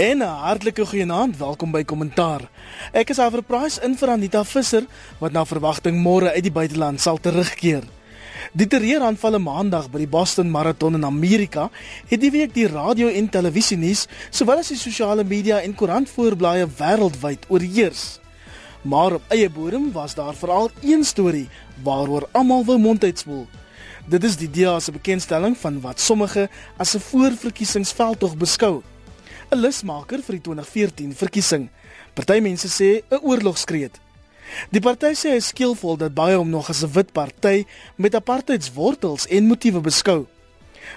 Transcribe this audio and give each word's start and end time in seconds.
En 0.00 0.18
'n 0.18 0.22
hartlike 0.22 0.86
goeienaand, 0.86 1.36
welkom 1.36 1.70
by 1.70 1.84
Kommentaar. 1.84 2.48
Ek 2.92 3.10
is 3.10 3.18
Aver 3.18 3.42
Price 3.42 3.80
in 3.84 3.96
vir 3.96 4.08
Anita 4.08 4.44
Visser 4.44 4.86
wat 5.18 5.32
na 5.32 5.44
verwagting 5.44 5.98
môre 6.00 6.32
uit 6.32 6.42
die 6.42 6.52
buiteland 6.52 7.00
sal 7.00 7.18
terugkeer. 7.20 7.82
Die 8.52 8.66
terreuraanvalle 8.66 9.38
maandag 9.38 9.90
by 9.90 9.98
die 9.98 10.08
Boston 10.08 10.50
Marathon 10.50 10.94
in 10.94 11.04
Amerika 11.04 11.68
het 12.08 12.20
die 12.20 12.30
week 12.30 12.54
die 12.54 12.66
radio 12.66 13.08
en 13.08 13.28
televisie 13.28 13.76
nuus 13.76 14.06
sowel 14.30 14.62
as 14.64 14.72
die 14.72 14.80
sosiale 14.80 15.24
media 15.24 15.60
en 15.60 15.74
koerantvoorblaaie 15.74 16.68
wêreldwyd 16.78 17.44
oorheers. 17.48 18.20
Maar 18.82 19.12
op 19.12 19.22
eie 19.28 19.50
bodem 19.50 19.92
was 19.92 20.14
daar 20.14 20.34
veral 20.34 20.70
een 20.80 21.04
storie 21.04 21.48
waaroor 21.82 22.28
almal 22.32 22.64
wou 22.64 22.78
mond 22.78 23.04
uitspoel. 23.04 23.46
Dit 24.08 24.24
is 24.24 24.36
die 24.36 24.50
DEA 24.50 24.80
se 24.80 24.92
bekendstelling 24.92 25.58
van 25.58 25.80
wat 25.80 26.00
sommige 26.00 26.48
as 26.78 26.94
'n 26.96 27.00
voorverkiesingsveldtog 27.00 28.36
beskou. 28.36 28.82
'n 29.50 29.58
Lusmaker 29.58 30.22
vir 30.22 30.36
die 30.38 30.44
2014 30.46 31.14
verkiesing. 31.18 31.68
Party 32.14 32.38
mense 32.38 32.68
sê 32.70 33.02
'n 33.10 33.18
oorlogskreet. 33.22 33.98
Die 34.70 34.80
party 34.80 35.10
sê 35.14 35.32
hy 35.34 35.40
skieelvol 35.40 35.96
dat 35.98 36.14
baie 36.14 36.36
hom 36.36 36.50
nog 36.50 36.70
as 36.70 36.84
'n 36.84 36.92
wit 36.94 37.12
party 37.12 37.66
met 37.96 38.14
apartheidswortels 38.14 39.26
en 39.26 39.46
motiewe 39.46 39.80
beskou. 39.80 40.26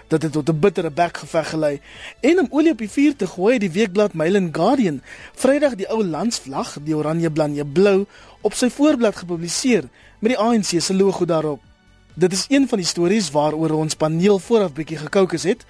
Dit 0.08 0.21
het 0.21 0.31
tot 0.31 0.49
'n 0.49 0.59
bittere 0.59 0.91
bekgeveg 0.91 1.49
gelei 1.49 1.81
en 2.21 2.39
om 2.39 2.47
olie 2.49 2.71
op 2.71 2.77
die 2.77 2.89
vuur 2.89 3.16
te 3.16 3.27
gooi, 3.27 3.58
die 3.58 3.71
weekblad 3.71 4.13
Mail 4.13 4.35
and 4.35 4.55
Guardian 4.55 5.02
Vrydag 5.33 5.75
die 5.75 5.89
ou 5.89 6.03
landsvlag, 6.03 6.77
die 6.81 6.95
oranje 6.95 7.31
blanje 7.31 7.66
blou, 7.66 8.05
op 8.41 8.53
sy 8.53 8.70
voorblad 8.70 9.16
gepubliseer 9.16 9.89
met 10.20 10.31
die 10.31 10.39
ANC 10.39 10.81
se 10.81 10.94
logo 10.94 11.25
daarop. 11.25 11.73
Dit 12.16 12.34
is 12.34 12.45
een 12.49 12.67
van 12.67 12.77
die 12.77 12.85
stories 12.85 13.31
waaroor 13.34 13.72
ons 13.73 13.95
paneel 13.98 14.38
vooraf 14.40 14.73
bietjie 14.77 14.99
gekookus 15.02 15.44
het. 15.50 15.64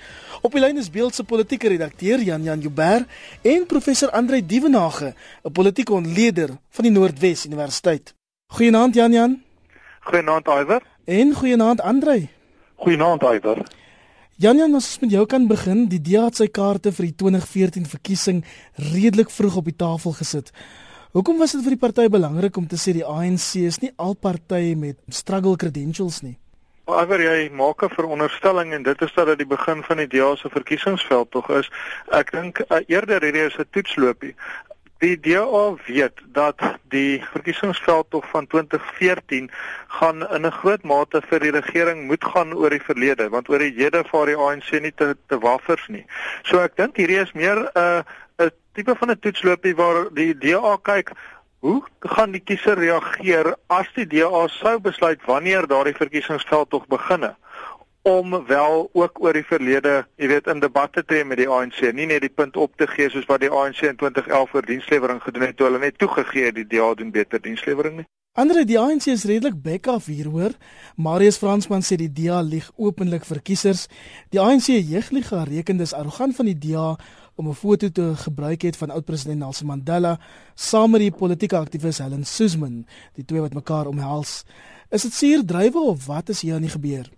Op 0.43 0.51
die 0.51 0.59
lyn 0.59 0.77
is 0.77 0.89
Beeld 0.91 1.15
se 1.15 1.23
politieke 1.23 1.69
redakteur 1.71 2.19
Jan 2.19 2.43
Jan 2.43 2.59
Joubert 2.59 3.07
en 3.41 3.63
professor 3.65 4.11
Andre 4.11 4.45
Dievenage, 4.45 5.13
'n 5.43 5.51
politieke 5.51 5.93
ontleder 5.93 6.49
van 6.69 6.83
die 6.83 6.91
Noordwes 6.91 7.45
Universiteit. 7.45 8.13
Goeienaand 8.47 8.95
Jan 8.95 9.11
Jan. 9.11 9.41
Goeienaand 9.99 10.47
Iwer. 10.47 10.81
En 11.05 11.33
goeienaand 11.33 11.81
Andre. 11.81 12.27
Goeienaand 12.75 13.21
Iwer. 13.21 13.63
Jan 14.35 14.57
Jan, 14.57 14.73
ons 14.73 14.99
met 14.99 15.11
jou 15.11 15.25
kan 15.25 15.47
begin. 15.47 15.87
Die 15.87 16.01
DA 16.01 16.25
het 16.25 16.35
sy 16.35 16.47
kaarte 16.47 16.91
vir 16.91 17.05
die 17.05 17.15
2014 17.15 17.85
verkiesing 17.85 18.45
redelik 18.73 19.29
vroeg 19.29 19.55
op 19.55 19.65
die 19.65 19.75
tafel 19.75 20.11
gesit. 20.11 20.51
Hoekom 21.13 21.37
was 21.37 21.51
dit 21.53 21.61
vir 21.61 21.75
die 21.75 21.77
party 21.77 22.07
belangrik 22.09 22.55
om 22.57 22.65
te 22.65 22.77
sê 22.81 22.89
die 22.95 23.03
ANC 23.05 23.51
is 23.61 23.75
nie 23.83 23.91
al 24.01 24.15
partye 24.17 24.73
met 24.73 24.97
struggle 25.13 25.53
credentials 25.61 26.23
nie? 26.25 26.39
Maar 26.89 27.21
jy 27.21 27.51
maak 27.53 27.83
'n 27.85 27.93
veronderstelling 27.93 28.73
en 28.73 28.83
dit 28.83 29.01
is 29.01 29.13
dat 29.13 29.27
dit 29.27 29.37
die 29.37 29.51
begin 29.55 29.83
van 29.83 29.97
die 29.97 30.07
DA 30.07 30.35
se 30.35 30.49
verkiesingsveld 30.49 31.31
tog 31.31 31.49
is. 31.49 31.69
Ek 32.09 32.31
dink 32.31 32.63
uh, 32.65 32.81
eerder 32.87 33.21
hierdie 33.21 33.45
is 33.45 33.57
'n 33.59 33.69
toetsloopie. 33.69 34.33
Die 35.05 35.19
DA 35.19 35.75
weet 35.85 36.17
dat 36.33 36.57
die 36.89 37.21
verkiesingsveld 37.31 38.09
tog 38.09 38.25
van 38.29 38.47
2014 38.47 39.51
gaan 39.87 40.25
in 40.33 40.45
'n 40.45 40.51
groot 40.51 40.83
mate 40.83 41.21
vir 41.29 41.39
die 41.39 41.51
regering 41.51 42.07
moet 42.07 42.25
gaan 42.25 42.53
oor 42.53 42.69
die 42.69 42.81
verlede, 42.89 43.29
want 43.29 43.49
oor 43.49 43.59
die 43.59 43.75
hede 43.77 44.03
vaar 44.09 44.25
die 44.25 44.37
ANC 44.37 44.81
nie 44.81 44.93
te 44.95 45.15
te 45.27 45.37
waffers 45.37 45.87
nie. 45.87 46.05
So 46.43 46.57
ek 46.57 46.75
dink 46.75 46.97
hierdie 46.97 47.21
is 47.21 47.33
meer 47.33 47.59
'n 47.59 47.69
uh, 47.77 48.01
'n 48.01 48.05
tipe 48.73 48.95
van 48.95 49.11
'n 49.11 49.19
toetsloopie 49.19 49.75
waar 49.75 50.09
die 50.13 50.33
DA 50.37 50.77
kyk 50.81 51.11
hoe 51.59 51.81
gaan 51.99 52.31
die 52.31 52.43
kiezer 52.43 52.77
reageer 52.77 53.55
as 53.67 53.87
die 53.95 54.07
DA 54.07 54.47
sou 54.47 54.79
besluit 54.79 55.21
wanneer 55.25 55.67
daardie 55.67 55.95
verkiesingsveld 55.95 56.69
tog 56.69 56.87
beginne 56.87 57.35
om 58.03 58.45
wel 58.45 58.89
ook 58.91 59.21
oor 59.23 59.33
die 59.33 59.45
verlede, 59.47 60.03
jy 60.19 60.27
weet, 60.27 60.47
in 60.51 60.59
debatte 60.59 60.99
te 60.99 61.07
tree 61.07 61.23
met 61.23 61.39
die 61.39 61.47
ANC, 61.47 61.79
nie 61.95 62.07
net 62.09 62.25
die 62.25 62.31
punt 62.31 62.57
op 62.59 62.75
te 62.75 62.87
gee 62.87 63.07
soos 63.09 63.29
wat 63.29 63.39
die 63.39 63.51
ANC 63.51 63.85
in 63.87 63.95
2011 63.95 64.57
oor 64.57 64.67
dienslewering 64.67 65.21
gedoen 65.23 65.47
het 65.47 65.55
toe 65.57 65.69
hulle 65.69 65.79
net 65.79 65.97
toegegee 65.97 66.49
het 66.49 66.57
die 66.59 66.67
DA 66.67 66.89
doen 66.99 67.13
beter 67.15 67.39
dienslewering 67.41 68.01
nie. 68.01 68.07
Ander 68.35 68.63
die 68.65 68.79
ANC 68.81 69.07
is 69.13 69.23
redelik 69.29 69.55
back 69.61 69.87
off 69.87 70.09
hier 70.09 70.27
hoor. 70.33 70.55
Marius 70.97 71.37
Fransman 71.37 71.85
sê 71.85 71.95
die 72.01 72.09
DA 72.11 72.41
lieg 72.41 72.71
openlik 72.75 73.27
vir 73.29 73.39
kiesers. 73.45 73.85
Die 74.33 74.41
ANC 74.41 74.71
jeugliga 74.73 75.43
reken 75.47 75.77
dis 75.77 75.93
arrogant 75.93 76.35
van 76.35 76.49
die 76.49 76.57
DA 76.57 76.95
om 77.35 77.47
'n 77.47 77.53
foto 77.53 77.89
te 77.89 78.15
gebruik 78.15 78.61
het 78.61 78.77
van 78.77 78.89
oud-president 78.89 79.39
Nelson 79.39 79.67
Mandela 79.67 80.19
saam 80.53 80.91
met 80.91 81.01
die 81.01 81.11
politieke 81.11 81.57
aktivis 81.57 81.97
Helen 81.97 82.25
Suzman, 82.25 82.85
die 83.13 83.25
twee 83.25 83.41
wat 83.41 83.53
mekaar 83.53 83.87
omhels. 83.87 84.45
Is 84.89 85.01
dit 85.01 85.13
suur 85.13 85.45
drywe 85.45 85.79
of 85.79 86.05
wat 86.05 86.29
is 86.29 86.41
hier 86.41 86.55
aan 86.55 86.61
die 86.61 86.69
gebeur? 86.69 87.09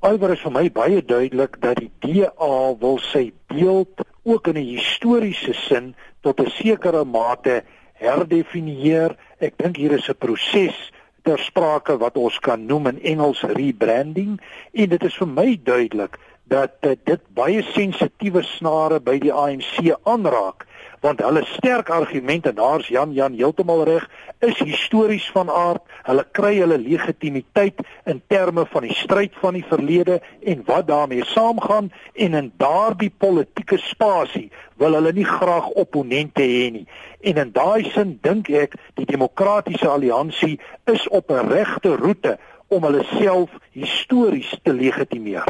Alhoewel 0.00 0.32
is 0.32 0.40
vir 0.40 0.52
my 0.52 0.70
baie 0.70 1.04
duidelik 1.04 1.56
dat 1.60 1.76
die 1.76 1.90
DA 1.98 2.76
wil 2.80 2.98
sy 2.98 3.32
beeld 3.46 4.00
ook 4.22 4.46
in 4.46 4.56
'n 4.56 4.76
historiese 4.76 5.52
sin 5.52 5.94
tot 6.20 6.40
'n 6.40 6.50
sekere 6.50 7.04
mate 7.04 7.64
herdefinieer. 7.92 9.16
Ek 9.38 9.58
dink 9.58 9.76
hier 9.76 9.92
is 9.92 10.08
'n 10.08 10.14
proses 10.18 10.92
ter 11.22 11.38
sprake 11.38 11.98
wat 11.98 12.16
ons 12.16 12.38
kan 12.38 12.66
noem 12.66 12.86
in 12.86 13.02
Engels 13.02 13.42
rebranding 13.42 14.40
en 14.72 14.88
dit 14.88 15.02
is 15.04 15.16
vir 15.16 15.28
my 15.28 15.60
duidelik 15.64 16.18
dat 16.48 16.74
uh, 16.80 16.96
dit 17.04 17.20
baie 17.36 17.62
sensitiewe 17.72 18.42
snare 18.42 19.00
by 19.00 19.18
die 19.22 19.32
ANC 19.32 19.92
aanraak 20.02 20.68
want 21.00 21.20
hulle 21.22 21.44
sterk 21.46 21.90
argumente 21.94 22.52
daar's 22.52 22.88
Jan 22.88 23.12
Jan 23.12 23.36
heeltemal 23.38 23.84
reg 23.84 24.08
is 24.38 24.58
histories 24.58 25.26
van 25.34 25.50
aard. 25.50 25.82
Hulle 26.06 26.24
kry 26.32 26.54
hulle 26.58 26.78
legitimiteit 26.78 27.82
in 28.10 28.22
terme 28.26 28.66
van 28.70 28.86
die 28.86 28.94
stryd 28.94 29.36
van 29.42 29.58
die 29.58 29.64
verlede 29.68 30.20
en 30.42 30.64
wat 30.66 30.88
daarmee 30.88 31.24
saamgaan 31.24 31.92
en 32.14 32.34
in 32.34 32.50
daardie 32.56 33.12
politieke 33.18 33.78
spasie 33.78 34.48
wil 34.78 34.98
hulle 34.98 35.12
nie 35.12 35.28
graag 35.28 35.70
opponente 35.78 36.42
hê 36.42 36.68
nie. 36.74 36.86
En 37.20 37.42
in 37.44 37.54
daai 37.54 37.90
sin 37.92 38.18
dink 38.22 38.50
ek 38.50 38.74
die 38.98 39.06
demokratiese 39.06 39.88
alliansie 39.88 40.58
is 40.86 41.08
op 41.08 41.30
'n 41.30 41.48
regte 41.48 41.96
roete 41.96 42.38
om 42.68 42.82
hulle 42.82 43.04
self 43.18 43.50
histories 43.72 44.50
te 44.62 44.72
legitimeer 44.72 45.46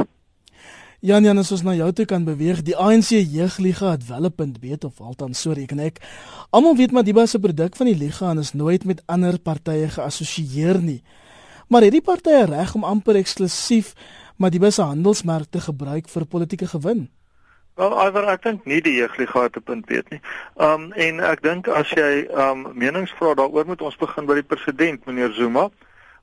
Jan 0.99 1.23
Jan 1.23 1.39
as 1.39 1.53
ons 1.55 1.61
na 1.63 1.77
jou 1.79 1.87
toe 1.95 2.05
kan 2.11 2.25
beweeg, 2.27 2.59
die 2.67 2.75
ANC 2.75 3.13
jeugliga 3.15 3.93
het 3.93 4.09
wel 4.09 4.27
'n 4.27 4.35
punt 4.35 4.57
weet 4.59 4.85
of 4.85 5.01
althans 5.01 5.41
so 5.41 5.53
reken 5.53 5.79
ek. 5.79 6.03
Almal 6.51 6.75
weet 6.77 6.91
Madiba 6.91 7.27
se 7.27 7.39
produk 7.39 7.77
van 7.77 7.87
die 7.87 7.95
liga 7.95 8.31
en 8.31 8.39
is 8.39 8.53
nooit 8.53 8.85
met 8.85 9.03
ander 9.07 9.39
partye 9.39 9.89
geassosieer 9.89 10.83
nie. 10.83 11.03
Maar 11.69 11.83
het 11.83 11.93
die 11.93 12.03
partye 12.03 12.45
reg 12.45 12.75
om 12.75 12.85
amper 12.85 13.15
eksklusief 13.15 13.95
Madiba 14.37 14.71
se 14.71 14.83
handelsmerk 14.83 15.47
te 15.51 15.61
gebruik 15.61 16.09
vir 16.09 16.27
politieke 16.27 16.67
gewin? 16.67 17.09
Wel, 17.77 18.07
Iver, 18.07 18.29
ek 18.29 18.43
dink 18.43 18.65
nie 18.65 18.81
die 18.81 18.95
jeugliga 18.95 19.43
het 19.43 19.57
'n 19.57 19.63
punt 19.63 19.87
weet 19.87 20.11
nie. 20.11 20.21
Um 20.57 20.93
en 20.93 21.21
ek 21.21 21.43
dink 21.43 21.69
as 21.69 21.91
jy 21.91 22.27
um 22.35 22.73
meningsvrae 22.75 23.35
daaroor 23.35 23.67
moet 23.67 23.83
ons 23.83 23.97
begin 23.97 24.27
by 24.27 24.35
die 24.35 24.49
president 24.49 25.07
meneer 25.07 25.33
Zuma 25.33 25.71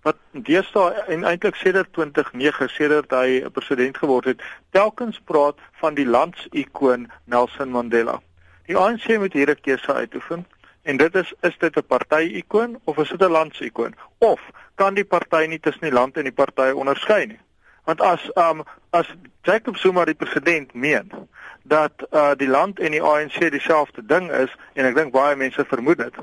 wat 0.06 0.18
deesdae 0.48 1.06
en 1.10 1.24
eintlik 1.26 1.56
sedert 1.58 1.90
2009 1.98 2.70
sedert 2.70 3.14
hy 3.18 3.42
'n 3.42 3.52
president 3.52 3.98
geword 3.98 4.26
het, 4.26 4.42
telkens 4.70 5.18
praat 5.26 5.58
van 5.82 5.96
die 5.98 6.06
landsikoon 6.06 7.10
Nelson 7.26 7.72
Mandela. 7.74 8.22
Die 8.70 8.78
ANC 8.78 9.18
moet 9.18 9.34
hier 9.34 9.50
'n 9.50 9.62
keuse 9.62 9.94
uitoefen 9.94 10.46
en 10.84 10.98
dit 10.98 11.16
is 11.16 11.34
is 11.42 11.58
dit 11.58 11.78
'n 11.78 11.88
partyikoon 11.88 12.80
of 12.84 12.98
is 12.98 13.10
dit 13.10 13.22
'n 13.22 13.32
landsikoon 13.32 13.96
of 14.18 14.42
kan 14.76 14.94
die 14.94 15.06
party 15.06 15.46
nie 15.48 15.60
tussen 15.60 15.90
die 15.90 15.98
land 16.00 16.18
en 16.18 16.24
die 16.24 16.40
party 16.44 16.70
onderskei 16.72 17.26
nie? 17.26 17.40
Want 17.86 18.02
as 18.02 18.30
um 18.36 18.64
as 18.90 19.08
Jacob 19.42 19.78
Zuma 19.78 20.06
die 20.06 20.16
president 20.16 20.74
meen 20.74 21.12
dat 21.64 21.94
uh 22.12 22.36
die 22.36 22.48
land 22.48 22.80
en 22.80 22.92
die 22.92 23.02
ANC 23.02 23.52
dieselfde 23.52 24.06
ding 24.06 24.32
is 24.32 24.56
en 24.74 24.86
ek 24.86 24.96
dink 24.96 25.12
baie 25.12 25.36
mense 25.36 25.66
vermoed 25.66 25.98
dit, 25.98 26.14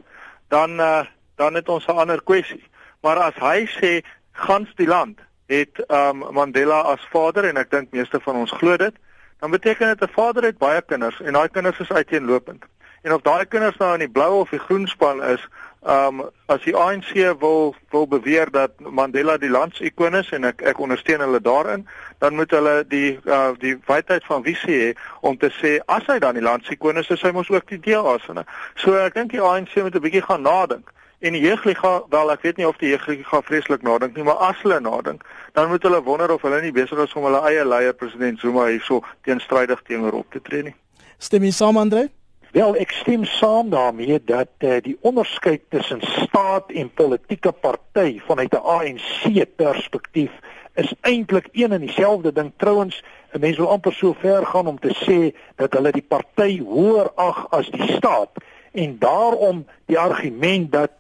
dan 0.49 0.81
uh 0.81 1.05
dan 1.37 1.55
het 1.55 1.69
ons 1.69 1.87
'n 1.87 1.99
ander 1.99 2.23
kwessie. 2.23 2.63
Maar 3.03 3.19
as 3.19 3.39
hy 3.43 3.67
sê 3.67 3.93
gans 4.33 4.71
die 4.79 4.87
land 4.87 5.19
het 5.51 5.83
um 5.91 6.23
Mandela 6.33 6.81
as 6.95 7.03
vader 7.11 7.49
en 7.49 7.59
ek 7.61 7.71
dink 7.71 7.91
meeste 7.91 8.21
van 8.23 8.39
ons 8.45 8.55
glo 8.61 8.77
dit, 8.79 8.95
dan 9.43 9.51
beteken 9.51 9.91
dit 9.91 10.07
'n 10.07 10.15
vader 10.15 10.45
het 10.45 10.59
baie 10.59 10.83
kinders 10.83 11.21
en 11.21 11.33
daai 11.33 11.49
kinders 11.49 11.79
is 11.79 11.93
uiteenlopend. 11.93 12.65
En 13.03 13.13
of 13.13 13.23
daai 13.23 13.45
kinders 13.47 13.77
nou 13.77 13.93
in 13.93 13.99
die 13.99 14.09
blou 14.09 14.41
of 14.41 14.51
die 14.51 14.59
groen 14.59 14.87
span 14.87 15.23
is, 15.23 15.49
um 15.83 16.23
as 16.47 16.63
die 16.63 16.77
ANC 16.77 17.11
wil 17.39 17.75
wil 17.91 18.07
beweer 18.07 18.51
dat 18.51 18.71
Mandela 18.81 19.37
die 19.37 19.51
landsikoon 19.51 20.15
is 20.15 20.31
en 20.31 20.45
ek 20.45 20.63
ek 20.63 20.79
ondersteun 20.79 21.21
hulle 21.21 21.41
daarin, 21.41 21.89
dan 22.19 22.35
moet 22.35 22.51
hulle 22.51 22.85
die 22.89 23.19
uh 23.25 23.51
die 23.59 23.75
wysheid 23.87 24.25
van 24.25 24.43
visie 24.43 24.79
hê 24.79 24.95
om 25.21 25.37
te 25.37 25.51
sê 25.51 25.81
as 25.87 26.07
hy 26.07 26.19
dan 26.19 26.35
die 26.35 26.47
landsikoon 26.47 27.03
is, 27.03 27.11
is 27.11 27.23
hy 27.23 27.31
mos 27.31 27.51
ook 27.51 27.67
die 27.67 27.81
DA 27.81 28.19
se. 28.19 28.45
So 28.75 28.95
ek 28.95 29.15
dink 29.15 29.31
die 29.31 29.43
ANC 29.43 29.75
moet 29.83 29.95
'n 29.95 30.07
bietjie 30.07 30.23
gaan 30.23 30.43
nadink. 30.43 30.93
En 31.23 31.37
die 31.37 31.43
jeugliga, 31.45 32.03
wel 32.11 32.33
ek 32.33 32.43
weet 32.43 32.57
nie 32.59 32.67
of 32.67 32.81
die 32.81 32.89
jeugliga 32.91 33.39
vreeslik 33.47 33.85
nadink 33.87 34.17
nie, 34.19 34.25
maar 34.27 34.41
as 34.43 34.59
hulle 34.65 34.81
nadink, 34.83 35.21
dan 35.55 35.69
moet 35.71 35.85
hulle 35.87 36.01
wonder 36.03 36.33
of 36.35 36.43
hulle 36.43 36.59
nie 36.65 36.73
besig 36.75 36.99
is 36.99 37.13
om 37.15 37.29
hulle 37.29 37.39
eie 37.47 37.63
leier 37.63 37.95
president 37.95 38.41
Zuma 38.43 38.65
hierso 38.67 39.05
teenstrydig 39.23 39.85
teenoor 39.87 40.17
op 40.19 40.33
te 40.35 40.41
tree 40.43 40.65
nie. 40.67 40.75
Stem 41.23 41.47
jy 41.47 41.53
saam 41.55 41.79
Andre? 41.79 42.09
Wel, 42.57 42.75
ek 42.83 42.91
stem 42.91 43.23
saam 43.39 43.71
daarmee 43.71 44.19
dat 44.27 44.51
uh, 44.67 44.81
die 44.83 44.97
onderskeid 45.07 45.63
tussen 45.71 46.03
staat 46.03 46.75
en 46.75 46.91
politieke 46.91 47.53
party 47.53 48.19
vanuit 48.27 48.51
'n 48.59 48.67
ANC 48.75 49.47
perspektief 49.57 50.35
is 50.75 50.91
eintlik 51.01 51.47
een 51.53 51.73
en 51.73 51.87
dieselfde 51.87 52.33
ding. 52.33 52.51
Trouwens, 52.57 52.99
'n 53.31 53.41
mens 53.41 53.57
wil 53.57 53.71
amper 53.71 53.93
so 53.93 54.13
ver 54.19 54.47
gaan 54.47 54.67
om 54.67 54.79
te 54.79 54.91
sê 55.07 55.39
dat 55.57 55.73
hulle 55.73 55.93
die 55.93 56.09
party 56.09 56.59
hoër 56.59 57.13
ag 57.15 57.47
as 57.51 57.71
die 57.71 57.93
staat 57.93 58.43
en 58.73 58.99
daarom 58.99 59.67
die 59.87 59.99
argument 59.99 60.73
dat 60.73 60.91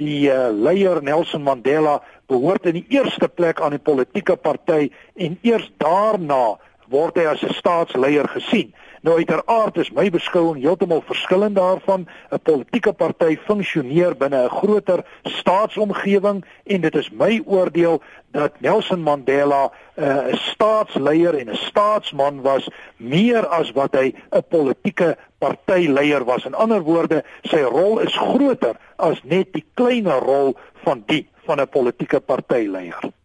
die 0.00 0.30
uh, 0.32 0.48
leier 0.50 1.02
Nelson 1.04 1.44
Mandela 1.44 2.00
behoort 2.30 2.66
in 2.70 2.80
die 2.80 2.86
eerste 2.96 3.28
plek 3.28 3.60
aan 3.60 3.76
die 3.76 3.82
politieke 3.82 4.36
party 4.36 4.90
en 5.16 5.38
eers 5.46 5.68
daarna 5.82 6.58
word 6.90 7.18
hy 7.20 7.26
as 7.30 7.42
'n 7.46 7.54
staatsleier 7.54 8.28
gesien. 8.28 8.72
Nou 9.00 9.16
uiteraard 9.16 9.78
is 9.80 9.88
my 9.96 10.10
beskouing 10.12 10.58
heeltemal 10.60 11.00
verskillend 11.08 11.56
daarvan. 11.56 12.06
'n 12.28 12.40
Politieke 12.42 12.92
party 12.92 13.36
funksioneer 13.46 14.16
binne 14.16 14.42
'n 14.44 14.48
groter 14.48 15.04
staatsomgewing 15.24 16.44
en 16.64 16.80
dit 16.80 16.94
is 16.94 17.10
my 17.10 17.42
oordeel 17.46 18.02
dat 18.30 18.60
Nelson 18.60 19.02
Mandela 19.02 19.72
eh, 19.94 20.04
'n 20.04 20.28
uh, 20.28 20.34
staatsleier 20.34 21.34
en 21.34 21.48
'n 21.50 21.56
staatsman 21.56 22.42
was 22.42 22.68
meer 22.96 23.46
as 23.46 23.72
wat 23.72 23.94
hy 23.94 24.12
'n 24.30 24.44
politieke 24.48 25.16
partyleier 25.38 26.24
was. 26.24 26.44
In 26.44 26.54
ander 26.54 26.82
woorde, 26.82 27.24
sy 27.42 27.60
rol 27.60 27.98
is 27.98 28.16
groter 28.16 28.76
as 28.96 29.22
net 29.24 29.52
die 29.52 29.64
kleiner 29.74 30.20
rol 30.20 30.56
van 30.84 31.02
die 31.06 31.28
van 31.46 31.60
'n 31.60 31.68
politieke 31.68 32.20
partyleier. 32.20 33.19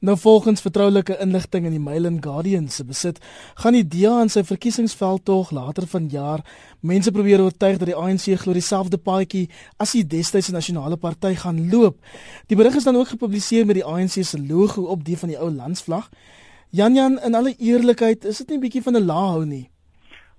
Nou 0.00 0.18
volgens 0.18 0.60
vertroulike 0.60 1.16
inligting 1.18 1.64
in 1.66 1.72
die 1.74 1.82
Mail 1.82 2.04
and 2.06 2.24
Guardian 2.24 2.68
se 2.68 2.84
besit, 2.84 3.16
gaan 3.58 3.74
die 3.74 3.82
DA 3.82 4.20
in 4.22 4.28
sy 4.30 4.44
verkiesingsveldtog 4.46 5.50
later 5.50 5.88
vanjaar 5.90 6.44
mense 6.86 7.10
probeer 7.10 7.42
oortuig 7.42 7.80
dat 7.80 7.90
die 7.90 7.96
ANC 7.98 8.28
glo 8.38 8.54
dieselfde 8.54 9.00
paadjie 9.02 9.48
as 9.82 9.96
die 9.96 10.04
destydse 10.06 10.54
nasionale 10.54 11.00
party 11.02 11.32
gaan 11.40 11.58
loop. 11.72 11.98
Die 12.46 12.54
berig 12.54 12.78
is 12.78 12.86
dan 12.86 12.94
ook 12.94 13.10
gepubliseer 13.16 13.66
met 13.66 13.80
die 13.80 13.84
ANC 13.84 14.20
se 14.22 14.38
logo 14.38 14.86
op 14.86 15.02
die 15.02 15.18
van 15.18 15.34
die 15.34 15.40
ou 15.40 15.50
landsvlag. 15.50 16.06
Jan 16.70 16.94
Jan, 16.94 17.18
in 17.18 17.34
alle 17.34 17.56
eerlikheid, 17.58 18.24
is 18.24 18.38
dit 18.38 18.48
nie 18.48 18.58
'n 18.58 18.60
bietjie 18.60 18.82
van 18.82 18.94
'n 18.94 19.06
laahou 19.06 19.44
nie? 19.44 19.68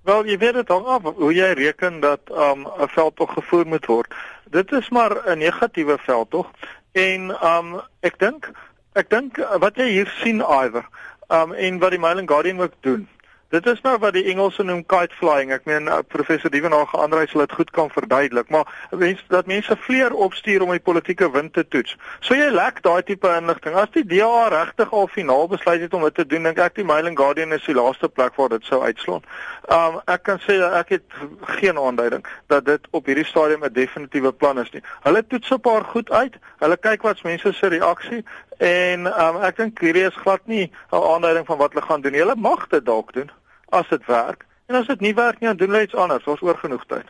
Wel, 0.02 0.24
jy 0.24 0.38
weet 0.38 0.54
dit 0.54 0.68
hang 0.68 0.86
af 0.86 1.02
hoe 1.02 1.34
jy 1.34 1.52
reken 1.52 2.00
dat 2.00 2.20
um, 2.30 2.64
'n 2.64 2.80
um, 2.80 2.88
veldtog 2.88 3.32
gevoer 3.32 3.66
moet 3.66 3.86
word. 3.86 4.14
Dit 4.50 4.72
is 4.72 4.88
maar 4.88 5.12
'n 5.28 5.38
negatiewe 5.38 5.98
veldtog 5.98 6.48
en 6.92 7.30
um, 7.44 7.80
ek 8.00 8.18
dink 8.18 8.52
Ek 8.98 9.06
dink 9.06 9.38
uh, 9.38 9.54
wat 9.62 9.76
jy 9.78 9.86
hier 9.86 10.08
sien 10.18 10.40
Iwer, 10.42 10.82
um 11.30 11.52
en 11.54 11.78
wat 11.78 11.94
die 11.94 12.02
Mail 12.02 12.18
and 12.18 12.30
Guardian 12.30 12.58
ook 12.60 12.72
doen. 12.82 13.06
Dit 13.50 13.66
is 13.66 13.80
nou 13.82 13.96
wat 13.98 14.14
die 14.14 14.24
Engelse 14.30 14.62
noem 14.62 14.80
kite 14.86 15.14
flying. 15.18 15.52
Ek 15.54 15.64
meen 15.66 15.86
uh, 15.86 16.00
professor 16.06 16.50
Dievenage 16.50 16.98
aandry 16.98 17.24
sal 17.30 17.44
dit 17.44 17.54
goed 17.58 17.70
kan 17.74 17.88
verduidelik, 17.90 18.50
maar 18.50 18.66
mense 18.90 19.22
dat 19.30 19.46
mense 19.50 19.76
vleer 19.86 20.14
opstuur 20.14 20.62
om 20.66 20.70
die 20.74 20.82
politieke 20.82 21.30
wind 21.34 21.54
te 21.54 21.64
toets. 21.66 21.94
So 22.18 22.34
jy 22.34 22.48
lek 22.50 22.82
daai 22.82 23.02
tipe 23.06 23.30
inligting. 23.30 23.78
As 23.78 23.90
die 23.94 24.04
DA 24.10 24.48
regtig 24.50 24.90
al 24.94 25.10
finaal 25.14 25.46
besluit 25.54 25.86
het 25.86 25.94
om 25.94 26.06
dit 26.06 26.18
te 26.18 26.26
doen, 26.26 26.50
dink 26.50 26.58
ek 26.62 26.78
die 26.78 26.86
Mail 26.86 27.10
and 27.10 27.18
Guardian 27.18 27.54
is 27.54 27.66
die 27.66 27.78
laaste 27.78 28.10
plek 28.10 28.38
waar 28.38 28.50
dit 28.54 28.66
sou 28.66 28.82
uitslaan. 28.82 29.26
Um 29.70 30.02
ek 30.10 30.26
kan 30.26 30.42
sê 30.46 30.58
ek 30.66 30.94
het 30.98 31.18
geen 31.56 31.78
aanduiding 31.78 32.26
dat 32.50 32.66
dit 32.66 32.90
op 32.90 33.06
hierdie 33.06 33.26
stadium 33.26 33.66
'n 33.66 33.74
definitiewe 33.74 34.34
plan 34.34 34.58
is 34.58 34.70
nie. 34.74 34.82
Hulle 35.06 35.26
toets 35.26 35.50
'n 35.50 35.62
paar 35.62 35.86
goed 35.94 36.10
uit. 36.10 36.38
Hulle 36.58 36.76
kyk 36.76 37.02
wat 37.02 37.22
mense 37.22 37.52
se 37.52 37.66
reaksie 37.66 38.24
En 38.60 39.06
um, 39.08 39.38
ek 39.40 39.56
dink 39.56 39.78
hierdie 39.80 40.04
is 40.04 40.16
glad 40.20 40.42
nie 40.44 40.66
'n 40.92 41.00
aanduiding 41.12 41.46
van 41.46 41.58
wat 41.58 41.72
hulle 41.72 41.86
gaan 41.86 42.02
doen. 42.04 42.12
Hulle 42.12 42.36
mag 42.36 42.66
dit 42.68 42.84
dalk 42.84 43.12
doen 43.12 43.30
as 43.68 43.88
dit 43.88 44.04
werk. 44.06 44.44
En 44.68 44.74
as 44.76 44.86
dit 44.86 45.00
nie 45.00 45.14
werk 45.14 45.40
nie, 45.40 45.48
dan 45.48 45.56
doen 45.56 45.70
hulle 45.72 45.82
iets 45.82 45.94
anders. 45.94 46.26
Ons 46.26 46.42
oor 46.42 46.58
genoeg 46.60 46.84
tyd. 46.86 47.08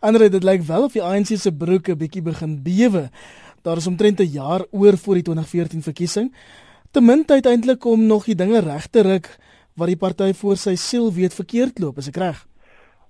Andre, 0.00 0.28
dit 0.28 0.44
lyk 0.44 0.62
wel 0.62 0.84
of 0.84 0.92
die 0.92 1.02
ANC 1.02 1.32
se 1.40 1.52
broeke 1.52 1.96
bietjie 1.96 2.22
begin 2.22 2.62
bewe. 2.62 3.08
Daar 3.62 3.76
is 3.76 3.86
omtrent 3.86 4.20
'n 4.20 4.30
jaar 4.32 4.64
oor 4.70 4.96
voor 4.96 5.14
die 5.14 5.22
2014 5.22 5.82
verkiesing. 5.82 6.34
Ten 6.90 7.04
minste 7.04 7.32
uiteindelik 7.32 7.84
om 7.84 8.06
nog 8.06 8.24
die 8.24 8.34
dinge 8.34 8.60
reg 8.60 8.86
te 8.86 9.02
ruk 9.02 9.38
wat 9.74 9.86
die 9.86 9.96
party 9.96 10.32
voor 10.34 10.56
sy 10.56 10.74
siel 10.74 11.12
weet 11.12 11.34
verkeerd 11.34 11.78
loop, 11.78 11.98
is 11.98 12.08
ek 12.08 12.16
reg? 12.16 12.46